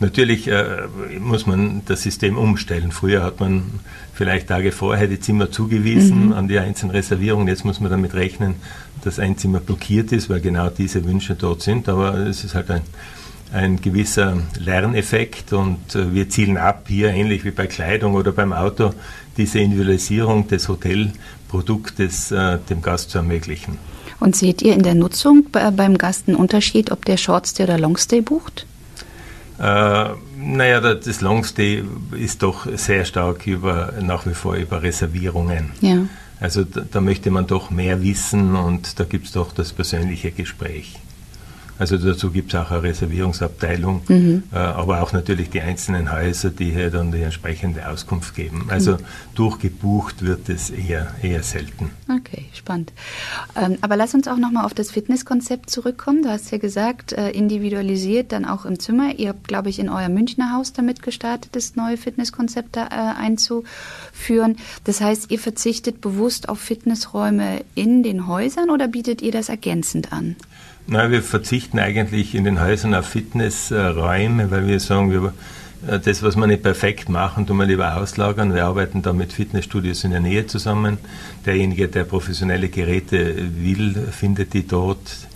[0.00, 0.88] Natürlich äh,
[1.20, 2.90] muss man das System umstellen.
[2.90, 3.64] Früher hat man
[4.14, 6.32] vielleicht Tage vorher die Zimmer zugewiesen mhm.
[6.32, 7.48] an die einzelnen Reservierungen.
[7.48, 8.54] Jetzt muss man damit rechnen,
[9.04, 11.86] dass ein Zimmer blockiert ist, weil genau diese Wünsche dort sind.
[11.90, 12.80] Aber es ist halt ein,
[13.52, 18.54] ein gewisser Lerneffekt und äh, wir zielen ab, hier ähnlich wie bei Kleidung oder beim
[18.54, 18.94] Auto,
[19.36, 23.76] diese Individualisierung des Hotelproduktes äh, dem Gast zu ermöglichen.
[24.18, 28.22] Und seht ihr in der Nutzung beim Gast einen Unterschied, ob der Shortstay oder Longstay
[28.22, 28.66] bucht?
[29.60, 35.72] Äh, naja, das Longstay ist doch sehr stark über, nach wie vor über Reservierungen.
[35.80, 36.06] Ja.
[36.40, 40.30] Also da, da möchte man doch mehr wissen und da gibt es doch das persönliche
[40.30, 40.98] Gespräch.
[41.80, 44.42] Also dazu gibt es auch eine Reservierungsabteilung, mhm.
[44.52, 48.66] äh, aber auch natürlich die einzelnen Häuser, die hier dann die entsprechende Auskunft geben.
[48.68, 48.98] Also mhm.
[49.34, 51.90] durchgebucht wird es eher, eher selten.
[52.14, 52.92] Okay, spannend.
[53.56, 56.22] Ähm, aber lass uns auch nochmal auf das Fitnesskonzept zurückkommen.
[56.22, 59.18] Du hast ja gesagt, äh, individualisiert dann auch im Zimmer.
[59.18, 63.18] Ihr habt, glaube ich, in euer Münchner Haus damit gestartet, das neue Fitnesskonzept da äh,
[63.18, 64.58] einzuführen.
[64.84, 70.12] Das heißt, ihr verzichtet bewusst auf Fitnessräume in den Häusern oder bietet ihr das ergänzend
[70.12, 70.36] an?
[70.86, 75.32] Nein, wir verzichten eigentlich in den Häusern auf Fitnessräume, weil wir sagen, wir,
[75.86, 78.54] äh, das, was wir nicht perfekt machen, tun wir lieber auslagern.
[78.54, 80.98] Wir arbeiten da mit Fitnessstudios in der Nähe zusammen.
[81.46, 85.28] Derjenige, der professionelle Geräte will, findet die dort.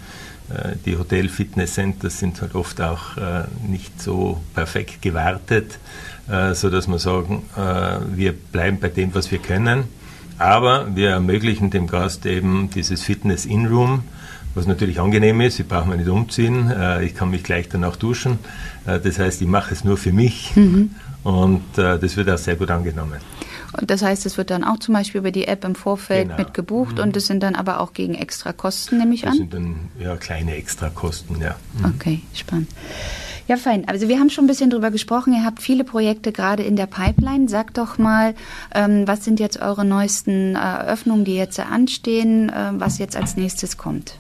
[0.51, 5.79] Äh, die Hotel-Fitness-Centers sind halt oft auch äh, nicht so perfekt gewartet,
[6.55, 7.43] sodass wir sagen,
[8.15, 9.85] wir bleiben bei dem, was wir können.
[10.39, 14.05] Aber wir ermöglichen dem Gast eben dieses Fitness-In-Room
[14.55, 15.59] was natürlich angenehm ist.
[15.59, 18.39] Ich brauche mich nicht umziehen, äh, ich kann mich gleich danach duschen.
[18.87, 20.95] Äh, das heißt, ich mache es nur für mich mhm.
[21.23, 23.21] und äh, das wird auch sehr gut angenommen.
[23.81, 26.39] Und das heißt, es wird dann auch zum Beispiel über die App im Vorfeld genau.
[26.39, 27.03] mit gebucht mhm.
[27.03, 29.39] und das sind dann aber auch gegen extra Kosten, nehme ich das an?
[29.39, 31.57] Das sind dann ja kleine Extrakosten, ja.
[31.79, 31.95] Mhm.
[31.97, 32.69] Okay, spannend.
[33.47, 33.87] Ja, fein.
[33.89, 35.35] Also wir haben schon ein bisschen drüber gesprochen.
[35.35, 37.47] Ihr habt viele Projekte gerade in der Pipeline.
[37.49, 38.35] Sagt doch mal,
[38.75, 43.77] ähm, was sind jetzt eure neuesten Eröffnungen, die jetzt anstehen, äh, was jetzt als nächstes
[43.77, 44.19] kommt?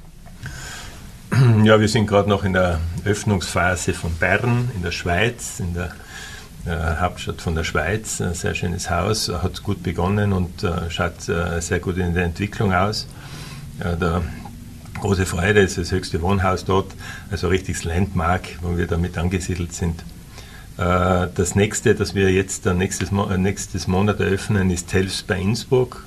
[1.65, 5.91] Ja, wir sind gerade noch in der Öffnungsphase von Bern in der Schweiz, in der
[6.67, 8.21] äh, Hauptstadt von der Schweiz.
[8.21, 12.25] Ein sehr schönes Haus, hat gut begonnen und äh, schaut äh, sehr gut in der
[12.25, 13.09] Entwicklung aus.
[13.81, 14.23] Äh, der
[15.01, 16.93] große Freude ist das höchste Wohnhaus dort,
[17.31, 20.05] also richtiges Landmark, wo wir damit angesiedelt sind.
[20.77, 26.05] Äh, das nächste, das wir jetzt nächstes, Mo nächstes Monat eröffnen, ist Telfs bei Innsbruck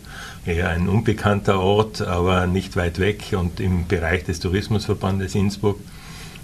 [0.47, 5.79] eher ein unbekannter Ort, aber nicht weit weg und im Bereich des Tourismusverbandes Innsbruck.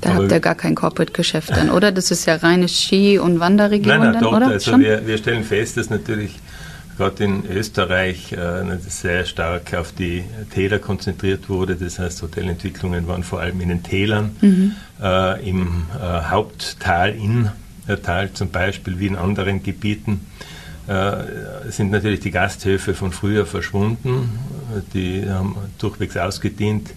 [0.02, 1.92] Da aber habt ihr gar kein Corporate-Geschäft dann, oder?
[1.92, 4.48] Das ist ja reine Ski- und Wanderregion nein, nein, dort, oder?
[4.48, 6.40] Also wir, wir, stellen fest, dass natürlich
[6.98, 11.76] gerade in Österreich äh, sehr stark auf die Täler konzentriert wurde.
[11.76, 14.74] Das heißt, Hotelentwicklungen waren vor allem in den Tälern, mhm.
[15.02, 20.53] äh, im äh, Haupttal, Inntal zum Beispiel, wie in anderen Gebieten äh,
[20.86, 24.38] sind natürlich die Gasthöfe von früher verschwunden.
[24.94, 26.90] Die haben durchwegs ausgedient.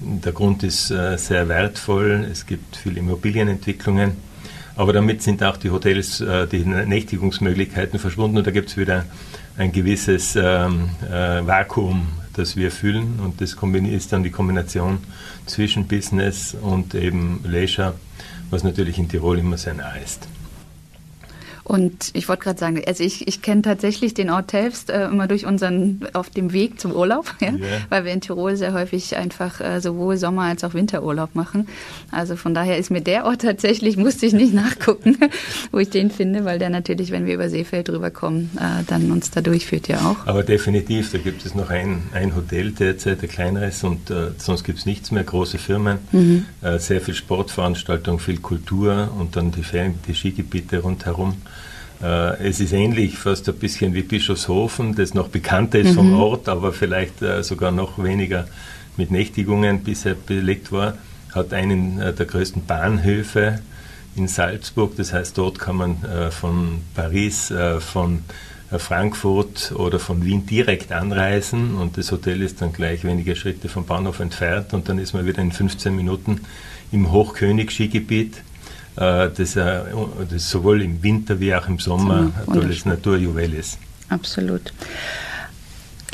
[0.00, 2.26] Der Grund ist äh, sehr wertvoll.
[2.30, 4.12] Es gibt viele Immobilienentwicklungen.
[4.76, 9.06] Aber damit sind auch die Hotels, äh, die Nächtigungsmöglichkeiten verschwunden und da gibt es wieder
[9.56, 13.56] ein gewisses ähm, äh, Vakuum, das wir füllen und das
[13.90, 14.98] ist dann die Kombination
[15.46, 17.94] zwischen Business und eben Leisure,
[18.50, 20.28] was natürlich in Tirol immer sehr nah ist.
[21.66, 25.26] Und ich wollte gerade sagen, also ich, ich kenne tatsächlich den Ort Telfst äh, immer
[25.26, 27.48] durch unseren, auf dem Weg zum Urlaub, ja?
[27.48, 27.58] Yeah.
[27.88, 31.66] weil wir in Tirol sehr häufig einfach äh, sowohl Sommer- als auch Winterurlaub machen.
[32.12, 35.18] Also von daher ist mir der Ort tatsächlich, musste ich nicht nachgucken,
[35.72, 39.32] wo ich den finde, weil der natürlich, wenn wir über Seefeld rüberkommen, äh, dann uns
[39.32, 40.24] da durchführt ja auch.
[40.24, 44.62] Aber definitiv, da gibt es noch ein, ein Hotel derzeit, ein kleineres und äh, sonst
[44.62, 46.44] gibt es nichts mehr, große Firmen, mhm.
[46.62, 51.34] äh, sehr viel Sportveranstaltung, viel Kultur und dann die, Ferien, die Skigebiete rundherum.
[52.02, 55.94] Äh, es ist ähnlich, fast ein bisschen wie Bischofshofen, das noch bekannter ist mhm.
[55.94, 58.46] vom Ort, aber vielleicht äh, sogar noch weniger
[58.96, 60.96] mit Nächtigungen bisher belegt war,
[61.34, 63.60] hat einen äh, der größten Bahnhöfe
[64.14, 64.96] in Salzburg.
[64.96, 65.96] Das heißt, dort kann man
[66.30, 68.22] von Paris, von
[68.78, 73.84] Frankfurt oder von Wien direkt anreisen und das Hotel ist dann gleich wenige Schritte vom
[73.84, 76.40] Bahnhof entfernt und dann ist man wieder in 15 Minuten
[76.92, 78.42] im Hochkönig-Skigebiet
[78.96, 79.80] das, äh,
[80.30, 83.78] das sowohl im Winter wie auch im Sommer ein tolles Naturjuwel ist.
[84.08, 84.72] Absolut.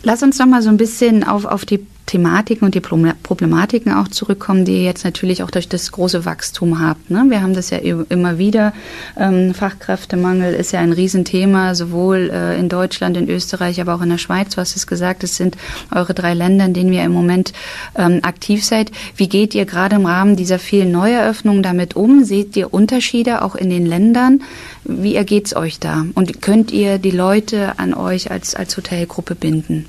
[0.03, 4.07] Lass uns noch mal so ein bisschen auf, auf die Thematiken und die Problematiken auch
[4.07, 7.11] zurückkommen, die ihr jetzt natürlich auch durch das große Wachstum habt.
[7.11, 7.25] Ne?
[7.29, 8.75] Wir haben das ja immer wieder.
[9.17, 14.11] Ähm, Fachkräftemangel ist ja ein Riesenthema, sowohl äh, in Deutschland, in Österreich, aber auch in
[14.11, 14.55] der Schweiz.
[14.55, 15.57] Du hast es gesagt, es sind
[15.91, 17.55] eure drei Länder, in denen ihr im Moment
[17.97, 18.91] ähm, aktiv seid.
[19.17, 22.25] Wie geht ihr gerade im Rahmen dieser vielen Neueröffnungen damit um?
[22.25, 24.43] Seht ihr Unterschiede auch in den Ländern?
[24.85, 26.05] Wie ergeht es euch da?
[26.15, 29.87] Und könnt ihr die Leute an euch als, als Hotelgruppe binden?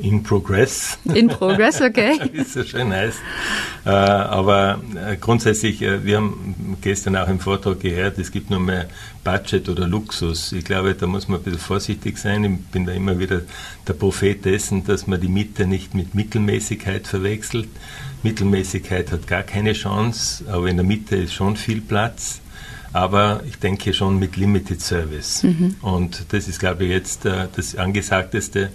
[0.00, 0.98] In progress.
[1.04, 2.18] In progress, okay.
[2.32, 3.18] Wie es so schön heißt.
[3.84, 8.60] Äh, aber äh, grundsätzlich, äh, wir haben gestern auch im Vortrag gehört, es gibt nur
[8.60, 8.86] mehr
[9.24, 10.52] Budget oder Luxus.
[10.52, 12.44] Ich glaube, da muss man ein bisschen vorsichtig sein.
[12.44, 13.42] Ich bin da immer wieder
[13.86, 17.68] der Prophet dessen, dass man die Mitte nicht mit Mittelmäßigkeit verwechselt.
[18.22, 22.40] Mittelmäßigkeit hat gar keine Chance, aber in der Mitte ist schon viel Platz
[22.94, 25.42] aber ich denke schon mit Limited Service.
[25.44, 25.76] Mhm.
[25.80, 28.70] Und das ist, glaube ich, jetzt das Angesagteste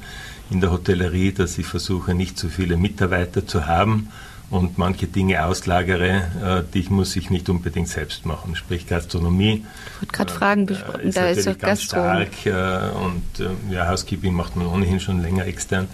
[0.49, 4.09] in der Hotellerie, dass ich versuche, nicht zu viele Mitarbeiter zu haben
[4.49, 8.55] und manche Dinge auslagere, äh, die muss ich nicht unbedingt selbst machen.
[8.55, 9.65] Sprich Gastronomie.
[9.95, 11.97] Ich wollte gerade fragen, äh, ist da ist doch ganz Gastro.
[11.97, 15.87] stark äh, und äh, ja, Housekeeping macht man ohnehin schon länger extern.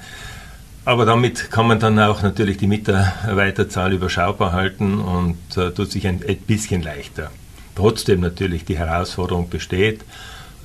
[0.86, 6.06] Aber damit kann man dann auch natürlich die Mitarbeiterzahl überschaubar halten und äh, tut sich
[6.08, 7.32] ein, ein, bisschen leichter.
[7.76, 10.02] Trotzdem natürlich die Herausforderung besteht.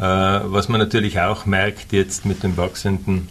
[0.00, 3.26] Was man natürlich auch merkt jetzt mit dem wachsenden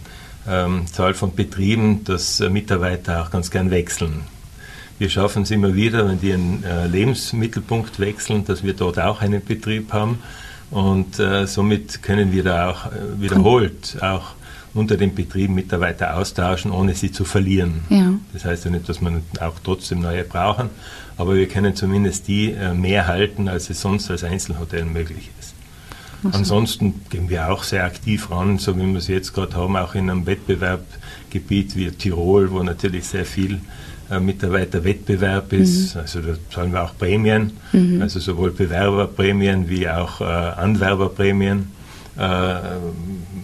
[0.48, 4.22] ähm, Zahl von Betrieben, dass äh, Mitarbeiter auch ganz gern wechseln.
[5.00, 9.22] Wir schaffen es immer wieder, wenn die einen äh, Lebensmittelpunkt wechseln, dass wir dort auch
[9.22, 10.20] einen Betrieb haben.
[10.72, 14.32] Und äh, somit können wir da auch äh, wiederholt auch
[14.74, 17.82] unter den Betrieben Mitarbeiter austauschen, ohne sie zu verlieren.
[17.90, 18.14] Ja.
[18.34, 20.70] Das heißt ja nicht, dass wir auch trotzdem neue brauchen,
[21.18, 25.57] aber wir können zumindest die äh, mehr halten, als es sonst als Einzelhotel möglich ist.
[26.32, 29.96] Ansonsten gehen wir auch sehr aktiv ran, so wie wir es jetzt gerade haben, auch
[29.96, 33.62] in einem Wettbewerbgebiet wie Tirol, wo natürlich sehr viel
[34.10, 35.96] äh, Mitarbeiterwettbewerb ist.
[35.96, 36.02] Mhm.
[36.02, 38.02] Also da zahlen wir auch Prämien, mhm.
[38.02, 41.72] also sowohl Bewerberprämien wie auch äh, Anwerberprämien,
[42.18, 42.56] äh,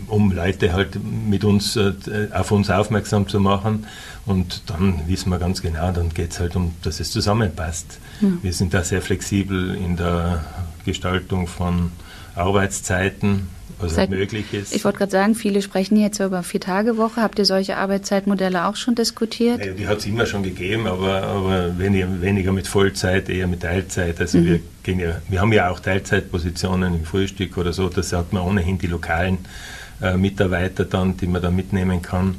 [0.08, 1.94] um Leute halt mit uns äh,
[2.34, 3.86] auf uns aufmerksam zu machen.
[4.26, 8.00] Und dann wissen wir ganz genau, dann geht es halt um, dass es zusammenpasst.
[8.22, 8.40] Mhm.
[8.42, 10.46] Wir sind da sehr flexibel in der
[10.86, 11.92] Gestaltung von
[12.36, 13.48] Arbeitszeiten,
[13.80, 14.76] was Seit, möglich ist.
[14.76, 17.22] Ich wollte gerade sagen, viele sprechen jetzt über Vier-Tage-Woche.
[17.22, 19.66] Habt ihr solche Arbeitszeitmodelle auch schon diskutiert?
[19.66, 23.62] Ja, die hat es immer schon gegeben, aber, aber weniger, weniger, mit Vollzeit, eher mit
[23.62, 24.20] Teilzeit.
[24.20, 24.46] Also mhm.
[24.46, 27.90] wir, gehen ja, wir haben ja auch Teilzeitpositionen im Frühstück oder so.
[27.90, 29.40] Das hat man ohnehin die lokalen
[30.02, 32.36] äh, Mitarbeiter dann, die man da mitnehmen kann.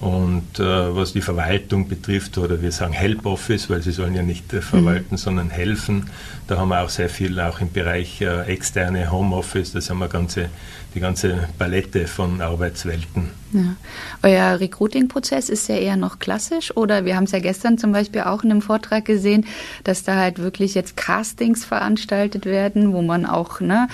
[0.00, 4.22] Und äh, was die Verwaltung betrifft, oder wir sagen Help Office, weil sie sollen ja
[4.22, 5.18] nicht äh, verwalten, mhm.
[5.18, 6.08] sondern helfen,
[6.46, 10.08] da haben wir auch sehr viel auch im Bereich äh, externe Homeoffice, das haben wir
[10.08, 10.48] ganze,
[10.94, 13.28] die ganze Palette von Arbeitswelten.
[13.52, 13.76] Ja.
[14.22, 18.22] Euer Recruiting-Prozess ist ja eher noch klassisch oder wir haben es ja gestern zum Beispiel
[18.22, 19.44] auch in einem Vortrag gesehen,
[19.84, 23.88] dass da halt wirklich jetzt Castings veranstaltet werden, wo man auch ne,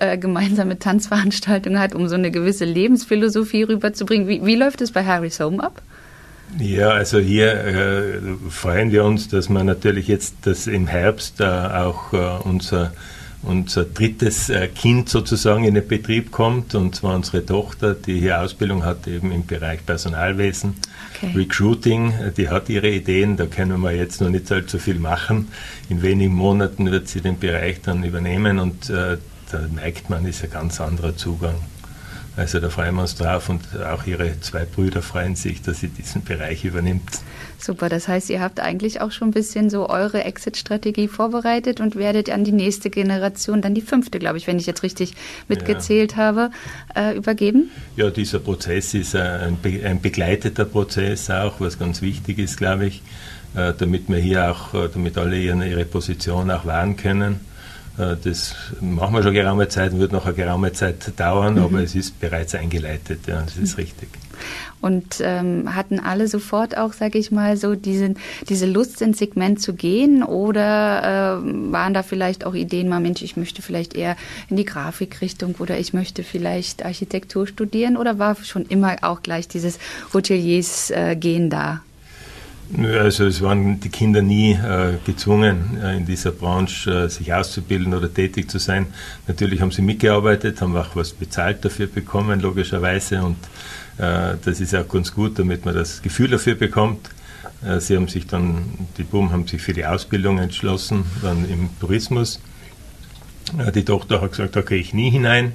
[0.00, 4.28] äh, gemeinsame Tanzveranstaltungen hat, um so eine gewisse Lebensphilosophie rüberzubringen.
[4.28, 5.82] Wie, wie läuft es bei Harry's Home ab?
[6.58, 11.44] Ja, also hier äh, freuen wir uns, dass man natürlich jetzt, dass im Herbst äh,
[11.44, 12.92] auch äh, unser,
[13.42, 18.40] unser drittes äh, Kind sozusagen in den Betrieb kommt, und zwar unsere Tochter, die hier
[18.40, 20.74] Ausbildung hat, eben im Bereich Personalwesen,
[21.14, 21.30] okay.
[21.36, 25.48] Recruiting, die hat ihre Ideen, da können wir jetzt noch nicht allzu viel machen.
[25.88, 29.18] In wenigen Monaten wird sie den Bereich dann übernehmen und äh,
[29.52, 31.56] da merkt man, ist ein ganz anderer Zugang.
[32.36, 35.88] Also da freuen wir uns drauf und auch ihre zwei Brüder freuen sich, dass sie
[35.88, 37.20] diesen Bereich übernimmt.
[37.58, 41.96] Super, das heißt, ihr habt eigentlich auch schon ein bisschen so eure Exit-Strategie vorbereitet und
[41.96, 45.14] werdet an die nächste Generation, dann die fünfte, glaube ich, wenn ich jetzt richtig
[45.48, 46.18] mitgezählt ja.
[46.18, 46.50] habe,
[46.94, 47.70] äh, übergeben?
[47.96, 52.86] Ja, dieser Prozess ist ein, be ein, begleiteter Prozess auch, was ganz wichtig ist, glaube
[52.86, 53.02] ich,
[53.54, 57.40] äh, damit wir hier auch, äh, damit alle ihre Position auch wahren können.
[58.00, 61.62] Äh, das machen wir schon geraume Zeit, wird noch eine geraume Zeit dauern, mhm.
[61.62, 63.84] aber es ist bereits eingeleitet, ja, das ist mhm.
[63.84, 64.08] richtig.
[64.80, 68.14] Und ähm, hatten alle sofort auch, sage ich mal, so diese,
[68.48, 73.20] diese Lust ins Segment zu gehen oder äh, waren da vielleicht auch Ideen, mal Mensch,
[73.20, 74.16] ich möchte vielleicht eher
[74.48, 79.48] in die Grafikrichtung oder ich möchte vielleicht Architektur studieren oder war schon immer auch gleich
[79.48, 79.78] dieses
[80.14, 81.82] Hoteliers äh, gehen da?
[82.78, 87.94] Also es waren die Kinder nie äh, gezwungen, äh, in dieser Branche äh, sich auszubilden
[87.94, 88.86] oder tätig zu sein.
[89.26, 93.24] Natürlich haben sie mitgearbeitet, haben auch was bezahlt dafür bekommen, logischerweise.
[93.24, 93.38] Und
[93.98, 97.10] äh, das ist auch ganz gut, damit man das Gefühl dafür bekommt.
[97.66, 98.62] Äh, sie haben sich dann,
[98.98, 102.40] die Buben haben sich für die Ausbildung entschlossen, dann im Tourismus.
[103.58, 105.54] Äh, die Tochter hat gesagt, da gehe ich nie hinein.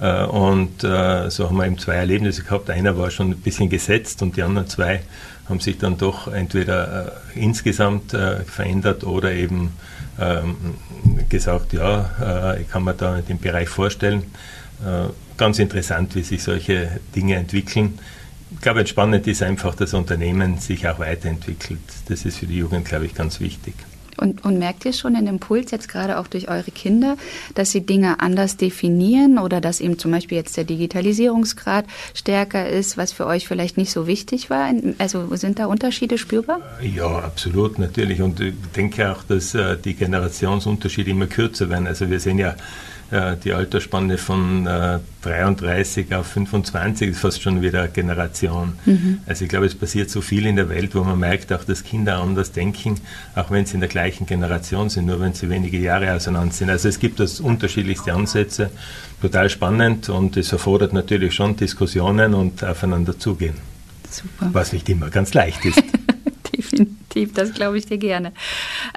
[0.00, 2.68] Und so haben wir eben zwei Erlebnisse gehabt.
[2.68, 5.02] Einer war schon ein bisschen gesetzt und die anderen zwei
[5.48, 9.72] haben sich dann doch entweder äh, insgesamt äh, verändert oder eben
[10.18, 10.56] ähm,
[11.28, 14.24] gesagt, ja, äh, ich kann mir da den Bereich vorstellen.
[14.84, 17.98] Äh, ganz interessant, wie sich solche Dinge entwickeln.
[18.52, 21.80] Ich glaube, spannend ist einfach, dass Unternehmen sich auch weiterentwickelt.
[22.08, 23.74] Das ist für die Jugend, glaube ich, ganz wichtig.
[24.16, 27.16] Und, und, merkt ihr schon den Impuls jetzt gerade auch durch eure Kinder,
[27.54, 32.96] dass sie Dinge anders definieren oder dass eben zum Beispiel jetzt der Digitalisierungsgrad stärker ist,
[32.96, 34.70] was für euch vielleicht nicht so wichtig war?
[34.98, 36.60] Also sind da Unterschiede spürbar?
[36.80, 38.22] Ja, absolut, natürlich.
[38.22, 41.86] Und ich denke auch, dass äh, die Generationsunterschiede immer kürzer werden.
[41.86, 42.54] Also wir sehen ja
[43.14, 48.72] äh, die Altersspanne von äh, 33 auf 25 ist fast schon wieder eine Generation.
[48.84, 49.20] Mhm.
[49.26, 51.84] Also ich glaube, es passiert so viel in der Welt, wo man merkt auch, dass
[51.84, 52.96] Kinder anders denken,
[53.36, 56.70] auch wenn sie in der gleichen Generation sind, nur wenn sie wenige Jahre auseinander sind.
[56.70, 58.70] Also es gibt das unterschiedlichste Ansätze,
[59.22, 63.54] total spannend und es erfordert natürlich schon Diskussionen und aufeinander zugehen.
[64.10, 64.50] Super.
[64.52, 65.82] Was nicht immer ganz leicht ist.
[67.14, 68.32] Definitiv, das glaube ich dir gerne.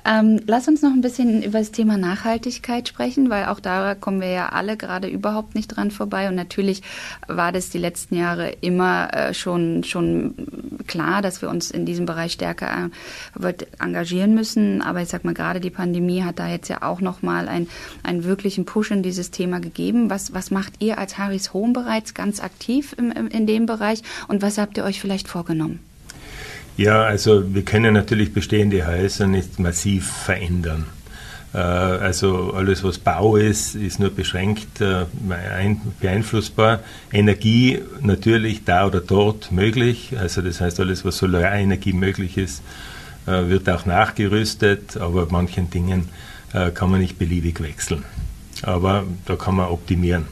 [0.04, 4.22] Ähm, lass uns noch ein bisschen über das Thema Nachhaltigkeit sprechen, weil auch da kommen
[4.22, 6.28] wir ja alle gerade überhaupt nicht dran vorbei.
[6.28, 6.82] Und natürlich
[7.28, 10.34] war das die letzten Jahre immer äh, schon, schon
[10.88, 12.90] klar, dass wir uns in diesem Bereich stärker
[13.40, 14.82] äh, engagieren müssen.
[14.82, 17.68] Aber ich sag mal, gerade die Pandemie hat da jetzt ja auch nochmal ein,
[18.04, 20.10] einen wirklichen Push in dieses Thema gegeben.
[20.10, 24.02] Was, was macht ihr als Harris Home bereits ganz aktiv im, im, in dem Bereich
[24.28, 25.80] und was habt ihr euch vielleicht vorgenommen?
[26.78, 30.86] Ja, also wir können natürlich bestehende Häuser nicht massiv verändern.
[31.54, 35.06] Äh, also alles, was Bau ist, ist nur beschränkt äh,
[36.00, 36.82] beeinflussbar.
[37.12, 40.16] Energie natürlich da oder dort möglich.
[40.20, 42.62] Also das heißt, alles, was Solarenergie möglich ist,
[43.26, 46.10] äh, wird auch nachgerüstet, aber manchen Dingen
[46.74, 48.06] kann man nicht beliebig wechseln.
[48.62, 50.28] Aber da kann man optimieren.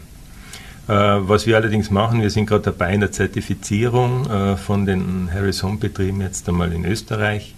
[0.88, 5.30] Äh, was wir allerdings machen, wir sind gerade dabei in der Zertifizierung äh, von den
[5.34, 7.56] Harris Home Betrieben jetzt einmal in Österreich.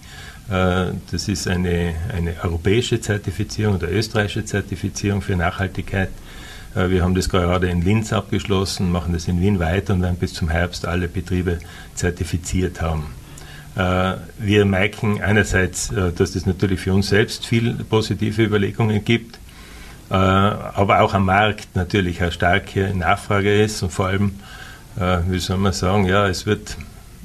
[0.50, 6.10] Äh, das ist eine, eine europäische Zertifizierung oder österreichische Zertifizierung für Nachhaltigkeit.
[6.74, 10.34] Wir haben das gerade in Linz abgeschlossen, machen das in Wien weiter und werden bis
[10.34, 11.58] zum Herbst alle Betriebe
[11.94, 13.06] zertifiziert haben.
[14.38, 19.38] Wir merken einerseits, dass das natürlich für uns selbst viel positive Überlegungen gibt.
[20.10, 24.40] Äh, aber auch am Markt natürlich eine starke Nachfrage ist und vor allem,
[24.98, 26.76] äh, wie soll man sagen, ja, es wird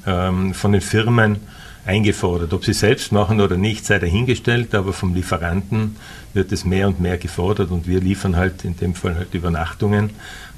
[0.06, 1.38] ähm, von den Firmen
[1.86, 2.52] eingefordert.
[2.52, 5.96] Ob sie selbst machen oder nicht, sei dahingestellt, aber vom Lieferanten
[6.32, 10.10] wird es mehr und mehr gefordert und wir liefern halt in dem Fall halt Übernachtungen.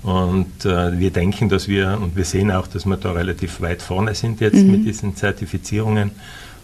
[0.02, 3.82] Und äh, wir denken, dass wir, und wir sehen auch, dass wir da relativ weit
[3.82, 4.70] vorne sind jetzt mhm.
[4.70, 6.12] mit diesen Zertifizierungen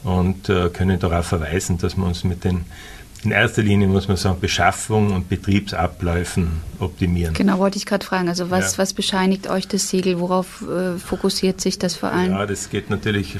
[0.05, 2.64] und äh, können darauf verweisen, dass wir uns mit den
[3.25, 7.35] in erster Linie muss man sagen, Beschaffung und Betriebsabläufen optimieren.
[7.35, 8.29] Genau, wollte ich gerade fragen.
[8.29, 8.79] Also was, ja.
[8.79, 10.19] was bescheinigt euch das Siegel?
[10.19, 12.33] Worauf äh, fokussiert sich das vor allem?
[12.33, 13.37] Ja, das geht natürlich,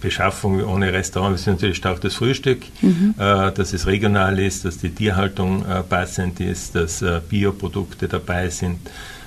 [0.00, 3.14] Beschaffung ohne Restaurant, das ist natürlich stark das Frühstück, mhm.
[3.18, 8.48] äh, dass es regional ist, dass die Tierhaltung äh, passend ist, dass äh, Bioprodukte dabei
[8.48, 8.78] sind.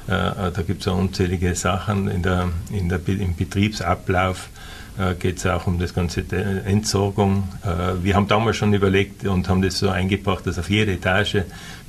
[0.08, 4.50] Äh, äh, da gibt es auch unzählige Sachen in der, in der, im Betriebsablauf
[4.98, 6.24] äh, geht es auch um das ganze
[6.66, 7.50] Entsorgung.
[7.64, 11.38] Äh, wir haben damals schon überlegt und haben das so eingebracht, dass auf jeder Etage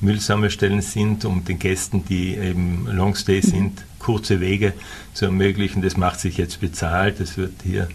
[0.01, 4.73] Müllsammelstellen sind, um den Gästen, die eben Longstay sind, kurze Wege
[5.13, 5.83] zu ermöglichen.
[5.83, 7.19] Das macht sich jetzt bezahlt.
[7.19, 7.87] Das wird hier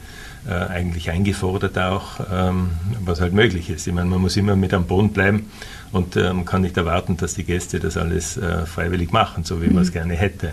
[0.49, 2.71] äh, eigentlich eingefordert auch, ähm,
[3.05, 3.89] was halt möglich ist.
[3.89, 5.51] Ich meine, man muss immer mit am Boden bleiben
[5.91, 9.67] und man kann nicht erwarten, dass die Gäste das alles äh, freiwillig machen, so wie
[9.67, 9.75] mhm.
[9.75, 10.53] man es gerne hätte.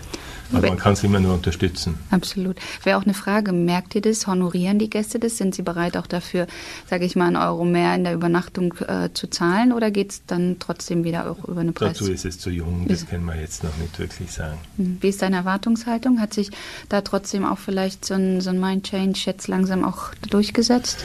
[0.53, 1.97] Aber man kann es immer nur unterstützen.
[2.11, 2.57] Absolut.
[2.83, 4.27] Wäre auch eine Frage, merkt ihr das?
[4.27, 5.37] Honorieren die Gäste das?
[5.37, 6.47] Sind sie bereit auch dafür,
[6.89, 10.25] sage ich mal, einen Euro mehr in der Übernachtung äh, zu zahlen oder geht es
[10.25, 11.97] dann trotzdem wieder auch über eine Preis?
[11.97, 14.57] Dazu ist es zu jung, das können wir jetzt noch nicht wirklich sagen.
[14.77, 14.97] Hm.
[15.01, 16.19] Wie ist deine Erwartungshaltung?
[16.19, 16.51] Hat sich
[16.89, 21.03] da trotzdem auch vielleicht so ein, so ein Mind-Change jetzt langsam auch durchgesetzt?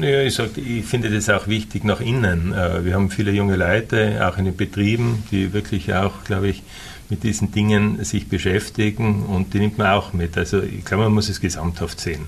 [0.00, 2.52] Ja, ich, sag, ich finde das auch wichtig nach innen.
[2.52, 6.62] Äh, wir haben viele junge Leute, auch in den Betrieben, die wirklich auch, glaube ich,
[7.10, 10.36] mit diesen Dingen sich beschäftigen und die nimmt man auch mit.
[10.36, 12.26] Also ich glaube, man muss es gesamthaft sehen,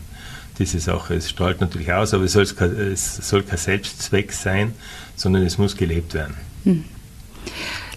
[0.58, 1.14] diese Sache.
[1.14, 4.72] Es strahlt natürlich aus, aber es soll, es soll kein Selbstzweck sein,
[5.14, 6.34] sondern es muss gelebt werden.
[6.64, 6.84] Hm.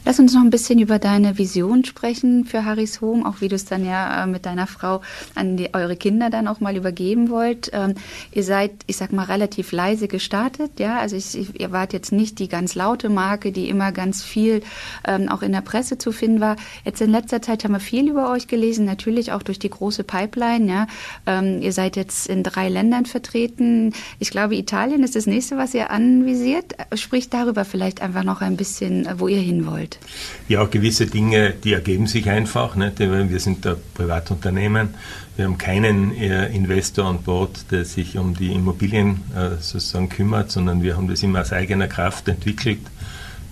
[0.10, 3.54] Lass uns noch ein bisschen über deine Vision sprechen für Harrys Home, auch wie du
[3.54, 5.02] es dann ja äh, mit deiner Frau
[5.36, 7.70] an die, eure Kinder dann auch mal übergeben wollt.
[7.74, 7.94] Ähm,
[8.32, 10.98] ihr seid, ich sag mal, relativ leise gestartet, ja.
[10.98, 14.64] Also ich, ihr wart jetzt nicht die ganz laute Marke, die immer ganz viel
[15.06, 16.56] ähm, auch in der Presse zu finden war.
[16.86, 20.04] Jetzt in letzter Zeit haben wir viel über euch gelesen, natürlich auch durch die große
[20.04, 20.88] Pipeline, ja.
[21.28, 23.94] Ähm, ihr seid jetzt in drei Ländern vertreten.
[24.18, 26.74] Ich glaube, Italien ist das nächste, was ihr anvisiert.
[26.96, 29.99] Spricht darüber vielleicht einfach noch ein bisschen, wo ihr hin wollt.
[30.48, 32.76] Ja, gewisse Dinge, die ergeben sich einfach.
[32.76, 33.00] Nicht?
[33.00, 34.96] Wir sind ein Privatunternehmen.
[35.36, 40.52] Wir haben keinen äh, Investor an Bord, der sich um die Immobilien äh, sozusagen kümmert,
[40.52, 42.80] sondern wir haben das immer aus eigener Kraft entwickelt.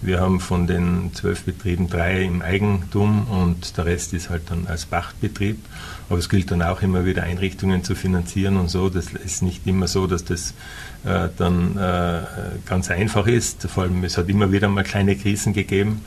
[0.01, 4.67] Wir haben von den zwölf Betrieben drei im Eigentum und der Rest ist halt dann
[4.67, 5.57] als Pachtbetrieb.
[6.07, 8.89] Aber es gilt dann auch immer wieder Einrichtungen zu finanzieren und so.
[8.89, 10.53] Das ist nicht immer so, dass das
[11.03, 12.21] äh, dann äh,
[12.65, 13.63] ganz einfach ist.
[13.63, 16.01] Vor allem, es hat immer wieder mal kleine Krisen gegeben.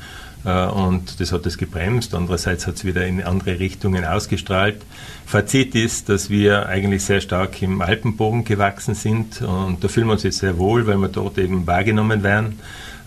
[0.45, 2.15] Äh, und das hat es gebremst.
[2.15, 4.83] Andererseits hat es wieder in andere Richtungen ausgestrahlt.
[5.27, 10.15] Fazit ist, dass wir eigentlich sehr stark im Alpenbogen gewachsen sind und da fühlen wir
[10.15, 12.59] uns jetzt sehr wohl, weil wir dort eben wahrgenommen werden.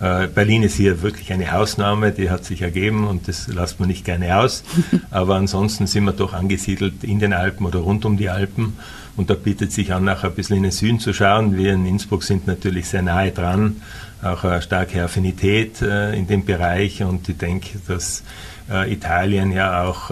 [0.04, 3.88] Äh, Berlin ist hier wirklich eine Ausnahme, die hat sich ergeben und das lasst man
[3.88, 4.66] nicht gerne aus.
[5.12, 8.78] Aber ansonsten sind wir doch angesiedelt in den Alpen oder rund um die Alpen.
[9.16, 11.56] Und da bietet sich an, nachher ein bisschen in den Süden zu schauen.
[11.56, 13.82] Wir in Innsbruck sind natürlich sehr nahe dran
[14.22, 18.24] auch eine starke Affinität äh, in dem Bereich und ich denke, dass
[18.72, 20.10] äh, Italien ja auch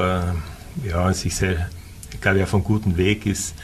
[0.83, 1.69] ja, sich sehr,
[2.19, 3.55] glaube ich, auf einem guten Weg ist,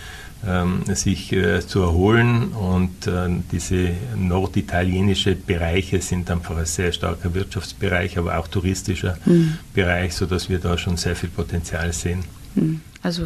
[0.46, 1.36] ähm, sich
[1.68, 3.10] zu erholen und
[3.52, 9.58] diese norditalienische Bereiche sind einfach ein sehr starker Wirtschaftsbereich, aber auch touristischer mhm.
[9.74, 12.24] Bereich, sodass wir da schon sehr viel Potenzial sehen.
[12.56, 12.82] Mhm.
[13.04, 13.24] Also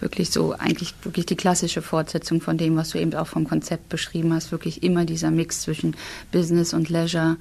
[0.00, 3.88] wirklich so eigentlich wirklich die klassische Fortsetzung von dem, was du eben auch vom Konzept
[3.88, 5.96] beschrieben hast, wirklich immer dieser Mix zwischen
[6.32, 7.36] Business und Leisure.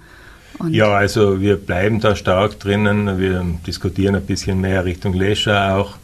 [0.60, 3.20] Und ja, also wir bleiben da stark drinnen.
[3.20, 5.96] Wir diskutieren ein bisschen mehr Richtung Leisure auch.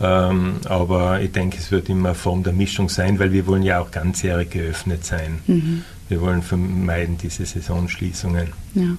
[0.00, 3.62] Ähm, aber ich denke, es wird immer eine Form der Mischung sein, weil wir wollen
[3.62, 5.40] ja auch ganzjährig geöffnet sein.
[5.46, 8.48] Mhm wir wollen vermeiden diese Saisonschließungen.
[8.74, 8.96] Ja.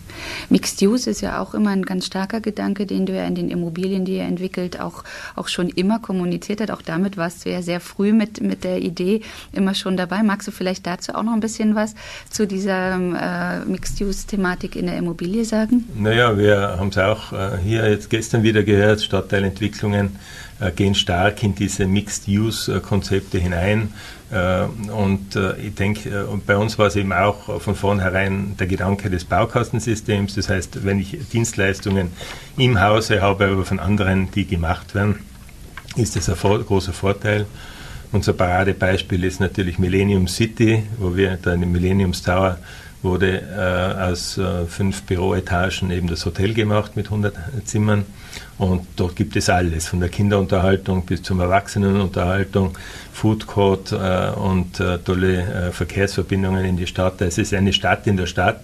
[0.49, 3.49] Mixed Use ist ja auch immer ein ganz starker Gedanke, den du ja in den
[3.49, 5.03] Immobilien, die ihr entwickelt, auch,
[5.35, 6.71] auch schon immer kommuniziert hat.
[6.71, 9.21] Auch damit warst du ja sehr früh mit, mit der Idee
[9.53, 10.21] immer schon dabei.
[10.23, 11.95] Magst du vielleicht dazu auch noch ein bisschen was
[12.29, 15.85] zu dieser äh, Mixed Use-Thematik in der Immobilie sagen?
[15.95, 20.17] Naja, wir haben es auch äh, hier jetzt gestern wieder gehört, Stadtteilentwicklungen
[20.75, 23.93] gehen stark in diese Mixed-Use-Konzepte hinein.
[24.31, 29.09] Äh, und äh, ich denke, bei uns war es eben auch von vornherein der Gedanke
[29.09, 30.35] des Baukastensystems.
[30.35, 32.09] Das heißt, wenn ich Dienstleistungen
[32.57, 35.19] im Hause habe, aber von anderen, die gemacht werden,
[35.95, 37.45] ist das ein großer Vorteil.
[38.11, 42.57] Unser Paradebeispiel ist natürlich Millennium City, wo wir da in dem Millenniums Tower
[43.03, 47.35] wurde äh, aus äh, fünf Büroetagen eben das Hotel gemacht mit 100
[47.65, 48.05] Zimmern.
[48.57, 52.75] Und dort gibt es alles, von der Kinderunterhaltung bis zur Erwachsenenunterhaltung,
[53.13, 57.21] Food Court äh, und äh, tolle äh, Verkehrsverbindungen in die Stadt.
[57.21, 58.61] Es ist eine Stadt in der Stadt.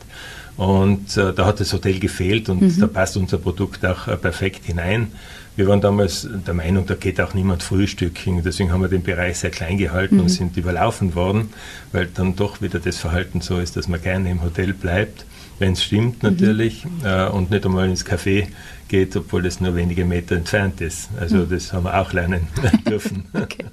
[0.57, 2.79] Und äh, da hat das Hotel gefehlt und mhm.
[2.79, 5.11] da passt unser Produkt auch perfekt hinein.
[5.55, 8.41] Wir waren damals der Meinung, da geht auch niemand frühstücken.
[8.43, 10.21] Deswegen haben wir den Bereich sehr klein gehalten mhm.
[10.21, 11.49] und sind überlaufen worden,
[11.91, 15.25] weil dann doch wieder das Verhalten so ist, dass man gerne im Hotel bleibt,
[15.59, 16.29] wenn es stimmt mhm.
[16.29, 17.05] natürlich, mhm.
[17.05, 18.47] äh, und nicht einmal ins Café
[18.93, 21.09] geht, obwohl es nur wenige Meter entfernt ist.
[21.19, 21.49] Also mhm.
[21.49, 22.47] das haben wir auch lernen
[22.87, 23.25] dürfen.
[23.33, 23.65] okay.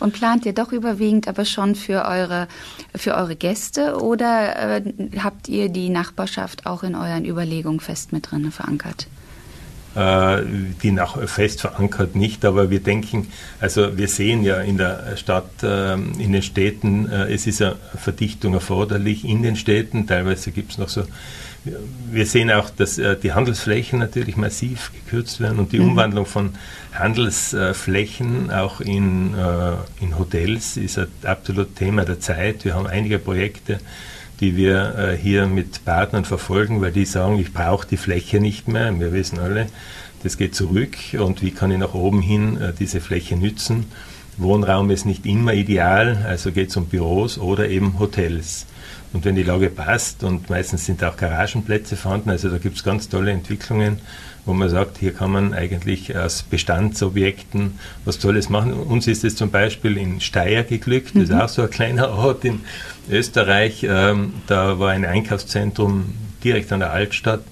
[0.00, 2.48] Und plant ihr doch überwiegend aber schon für eure,
[2.94, 4.82] für eure Gäste oder äh,
[5.22, 9.06] habt ihr die Nachbarschaft auch in euren Überlegungen fest mit drin verankert?
[9.94, 10.42] Äh,
[10.82, 13.28] die nach fest verankert nicht, aber wir denken,
[13.60, 17.76] also wir sehen ja in der Stadt, ähm, in den Städten, äh, es ist eine
[17.96, 21.02] Verdichtung erforderlich in den Städten, teilweise gibt es noch so
[22.10, 25.90] wir sehen auch, dass äh, die Handelsflächen natürlich massiv gekürzt werden und die mhm.
[25.90, 26.50] Umwandlung von
[26.92, 29.34] Handelsflächen auch in,
[30.00, 32.64] in Hotels ist ein absolut Thema der Zeit.
[32.64, 33.80] Wir haben einige Projekte,
[34.40, 38.68] die wir äh, hier mit Partnern verfolgen, weil die sagen, ich brauche die Fläche nicht
[38.68, 38.98] mehr.
[38.98, 39.66] Wir wissen alle,
[40.22, 43.86] das geht zurück und wie kann ich nach oben hin äh, diese Fläche nützen.
[44.36, 48.66] Wohnraum ist nicht immer ideal, also geht es um Büros oder eben Hotels.
[49.14, 52.82] Und wenn die Lage passt und meistens sind auch Garagenplätze vorhanden, also da gibt es
[52.82, 54.00] ganz tolle Entwicklungen,
[54.44, 58.72] wo man sagt, hier kann man eigentlich aus Bestandsobjekten was Tolles machen.
[58.72, 61.40] Uns ist es zum Beispiel in Steyr geglückt, das ist mhm.
[61.40, 62.62] auch so ein kleiner Ort in
[63.08, 63.86] Österreich.
[63.88, 66.12] Ähm, da war ein Einkaufszentrum
[66.42, 67.44] direkt an der Altstadt,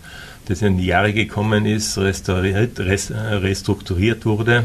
[0.46, 4.64] das in die Jahre gekommen ist, restauriert, restrukturiert wurde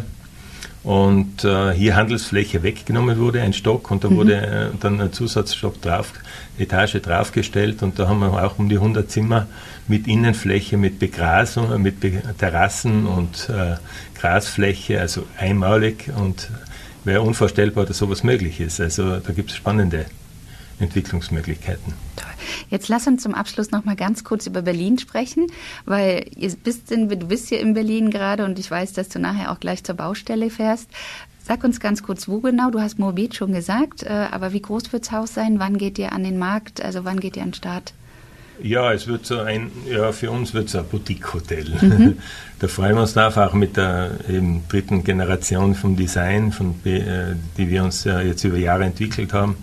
[0.88, 4.16] und äh, hier Handelsfläche weggenommen wurde, ein Stock, und da mhm.
[4.16, 6.14] wurde äh, dann ein Zusatzstock drauf,
[6.58, 9.48] Etage draufgestellt und da haben wir auch um die 100 Zimmer
[9.90, 13.76] mit Innenfläche, mit Begrasung, mit Be Terrassen und äh,
[14.18, 16.50] Grasfläche, also einmalig und
[17.04, 18.80] wäre unvorstellbar, dass sowas möglich ist.
[18.80, 20.06] Also da gibt es spannende
[20.80, 21.94] Entwicklungsmöglichkeiten.
[22.16, 22.32] Toll.
[22.70, 25.48] Jetzt lass uns zum Abschluss noch mal ganz kurz über Berlin sprechen,
[25.86, 26.26] weil
[26.64, 29.60] bist in, du bist hier in Berlin gerade und ich weiß, dass du nachher auch
[29.60, 30.90] gleich zur Baustelle fährst.
[31.48, 32.72] Sag uns ganz kurz, wo genau?
[32.72, 35.60] Du hast Morbid schon gesagt, äh, aber wie groß wird das Haus sein?
[35.60, 36.82] Wann geht ihr an den Markt?
[36.82, 37.94] Also wann geht ihr an den Start?
[38.62, 41.78] Ja, es wird so ein, ja, für uns wird es ein Boutique-Hotel.
[41.80, 42.18] Mhm.
[42.60, 47.36] da freuen wir uns drauf, auch mit der eben, dritten Generation vom Design, von, äh,
[47.58, 49.56] die wir uns jetzt über Jahre entwickelt haben.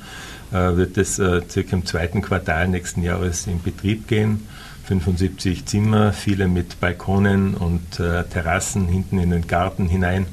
[0.54, 4.46] Äh, wird es äh, circa im zweiten Quartal nächsten Jahres in Betrieb gehen.
[4.84, 10.26] 75 Zimmer, viele mit Balkonen und äh, Terrassen hinten in den Garten hinein.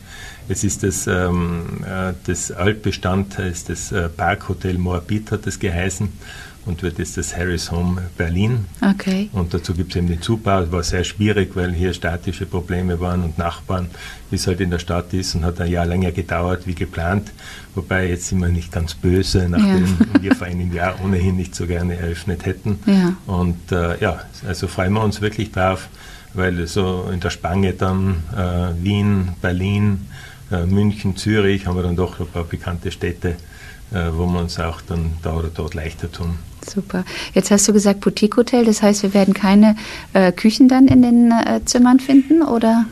[0.48, 1.86] Es ist das, ähm,
[2.26, 6.10] das Altbestandteil, das Parkhotel Moabit hat es geheißen
[6.66, 8.66] und wird jetzt das Harris Home Berlin.
[8.82, 9.30] Okay.
[9.34, 10.62] Und dazu gibt es eben den Zubau.
[10.62, 13.90] Es war sehr schwierig, weil hier statische Probleme waren und Nachbarn,
[14.30, 17.32] wie es halt in der Stadt ist und hat ein Jahr länger gedauert wie geplant.
[17.74, 20.06] Wobei jetzt sind wir nicht ganz böse, nachdem ja.
[20.22, 22.80] wir vor einem Jahr ohnehin nicht so gerne eröffnet hätten.
[22.86, 23.16] Ja.
[23.26, 25.90] Und äh, ja, also freuen wir uns wirklich drauf,
[26.34, 30.08] weil so in der Spange dann äh, Wien, Berlin,
[30.52, 33.36] äh, München, Zürich haben wir dann doch ein paar bekannte Städte,
[33.92, 36.38] äh, wo wir uns auch dann da oder dort leichter tun.
[36.68, 37.04] Super.
[37.34, 39.76] Jetzt hast du gesagt Boutique Hotel, das heißt, wir werden keine
[40.14, 42.86] äh, Küchen dann in den äh, Zimmern finden, oder?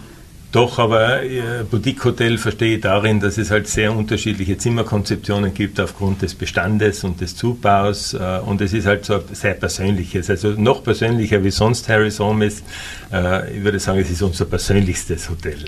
[0.52, 5.80] Doch, aber äh, Boutique Hotel verstehe ich darin, dass es halt sehr unterschiedliche Zimmerkonzeptionen gibt
[5.80, 10.50] aufgrund des Bestandes und des Zubaus äh, und es ist halt so sehr persönliches, also
[10.50, 12.64] noch persönlicher wie sonst Harry's Home ist.
[13.14, 15.66] Äh, ich würde sagen, es ist unser persönlichstes Hotel.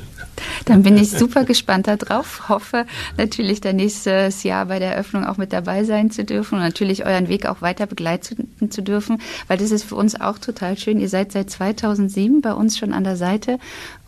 [0.65, 2.85] Dann bin ich super gespannt darauf, hoffe
[3.17, 7.05] natürlich dann nächstes Jahr bei der Eröffnung auch mit dabei sein zu dürfen und natürlich
[7.05, 10.99] euren Weg auch weiter begleiten zu dürfen, weil das ist für uns auch total schön.
[10.99, 13.59] Ihr seid seit 2007 bei uns schon an der Seite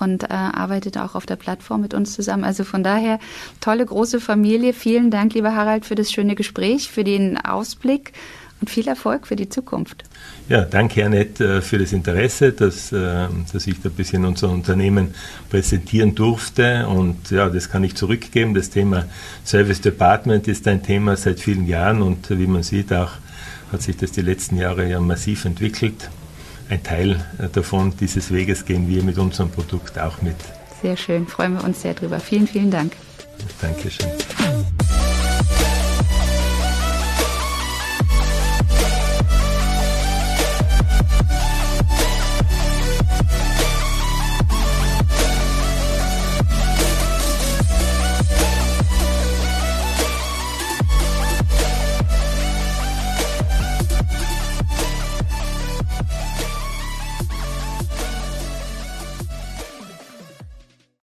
[0.03, 2.43] und äh, arbeitet auch auf der Plattform mit uns zusammen.
[2.43, 3.19] Also von daher
[3.61, 4.73] tolle große Familie.
[4.73, 8.13] Vielen Dank, lieber Harald, für das schöne Gespräch, für den Ausblick
[8.63, 10.03] und viel Erfolg für die Zukunft.
[10.47, 14.49] Ja, danke Annette äh, für das Interesse, dass, äh, dass ich da ein bisschen unser
[14.49, 15.13] Unternehmen
[15.49, 18.53] präsentieren durfte und ja, das kann ich zurückgeben.
[18.53, 19.05] Das Thema
[19.45, 23.11] Service Department ist ein Thema seit vielen Jahren und wie man sieht auch
[23.73, 26.09] hat sich das die letzten Jahre ja massiv entwickelt
[26.73, 30.35] ein Teil äh, davon dieses Weges gehen wir mit unserem Produkt auch mit.
[30.81, 32.19] Sehr schön, freuen wir uns sehr drüber.
[32.19, 32.93] Vielen, vielen Dank.
[33.61, 34.09] Dankeschön.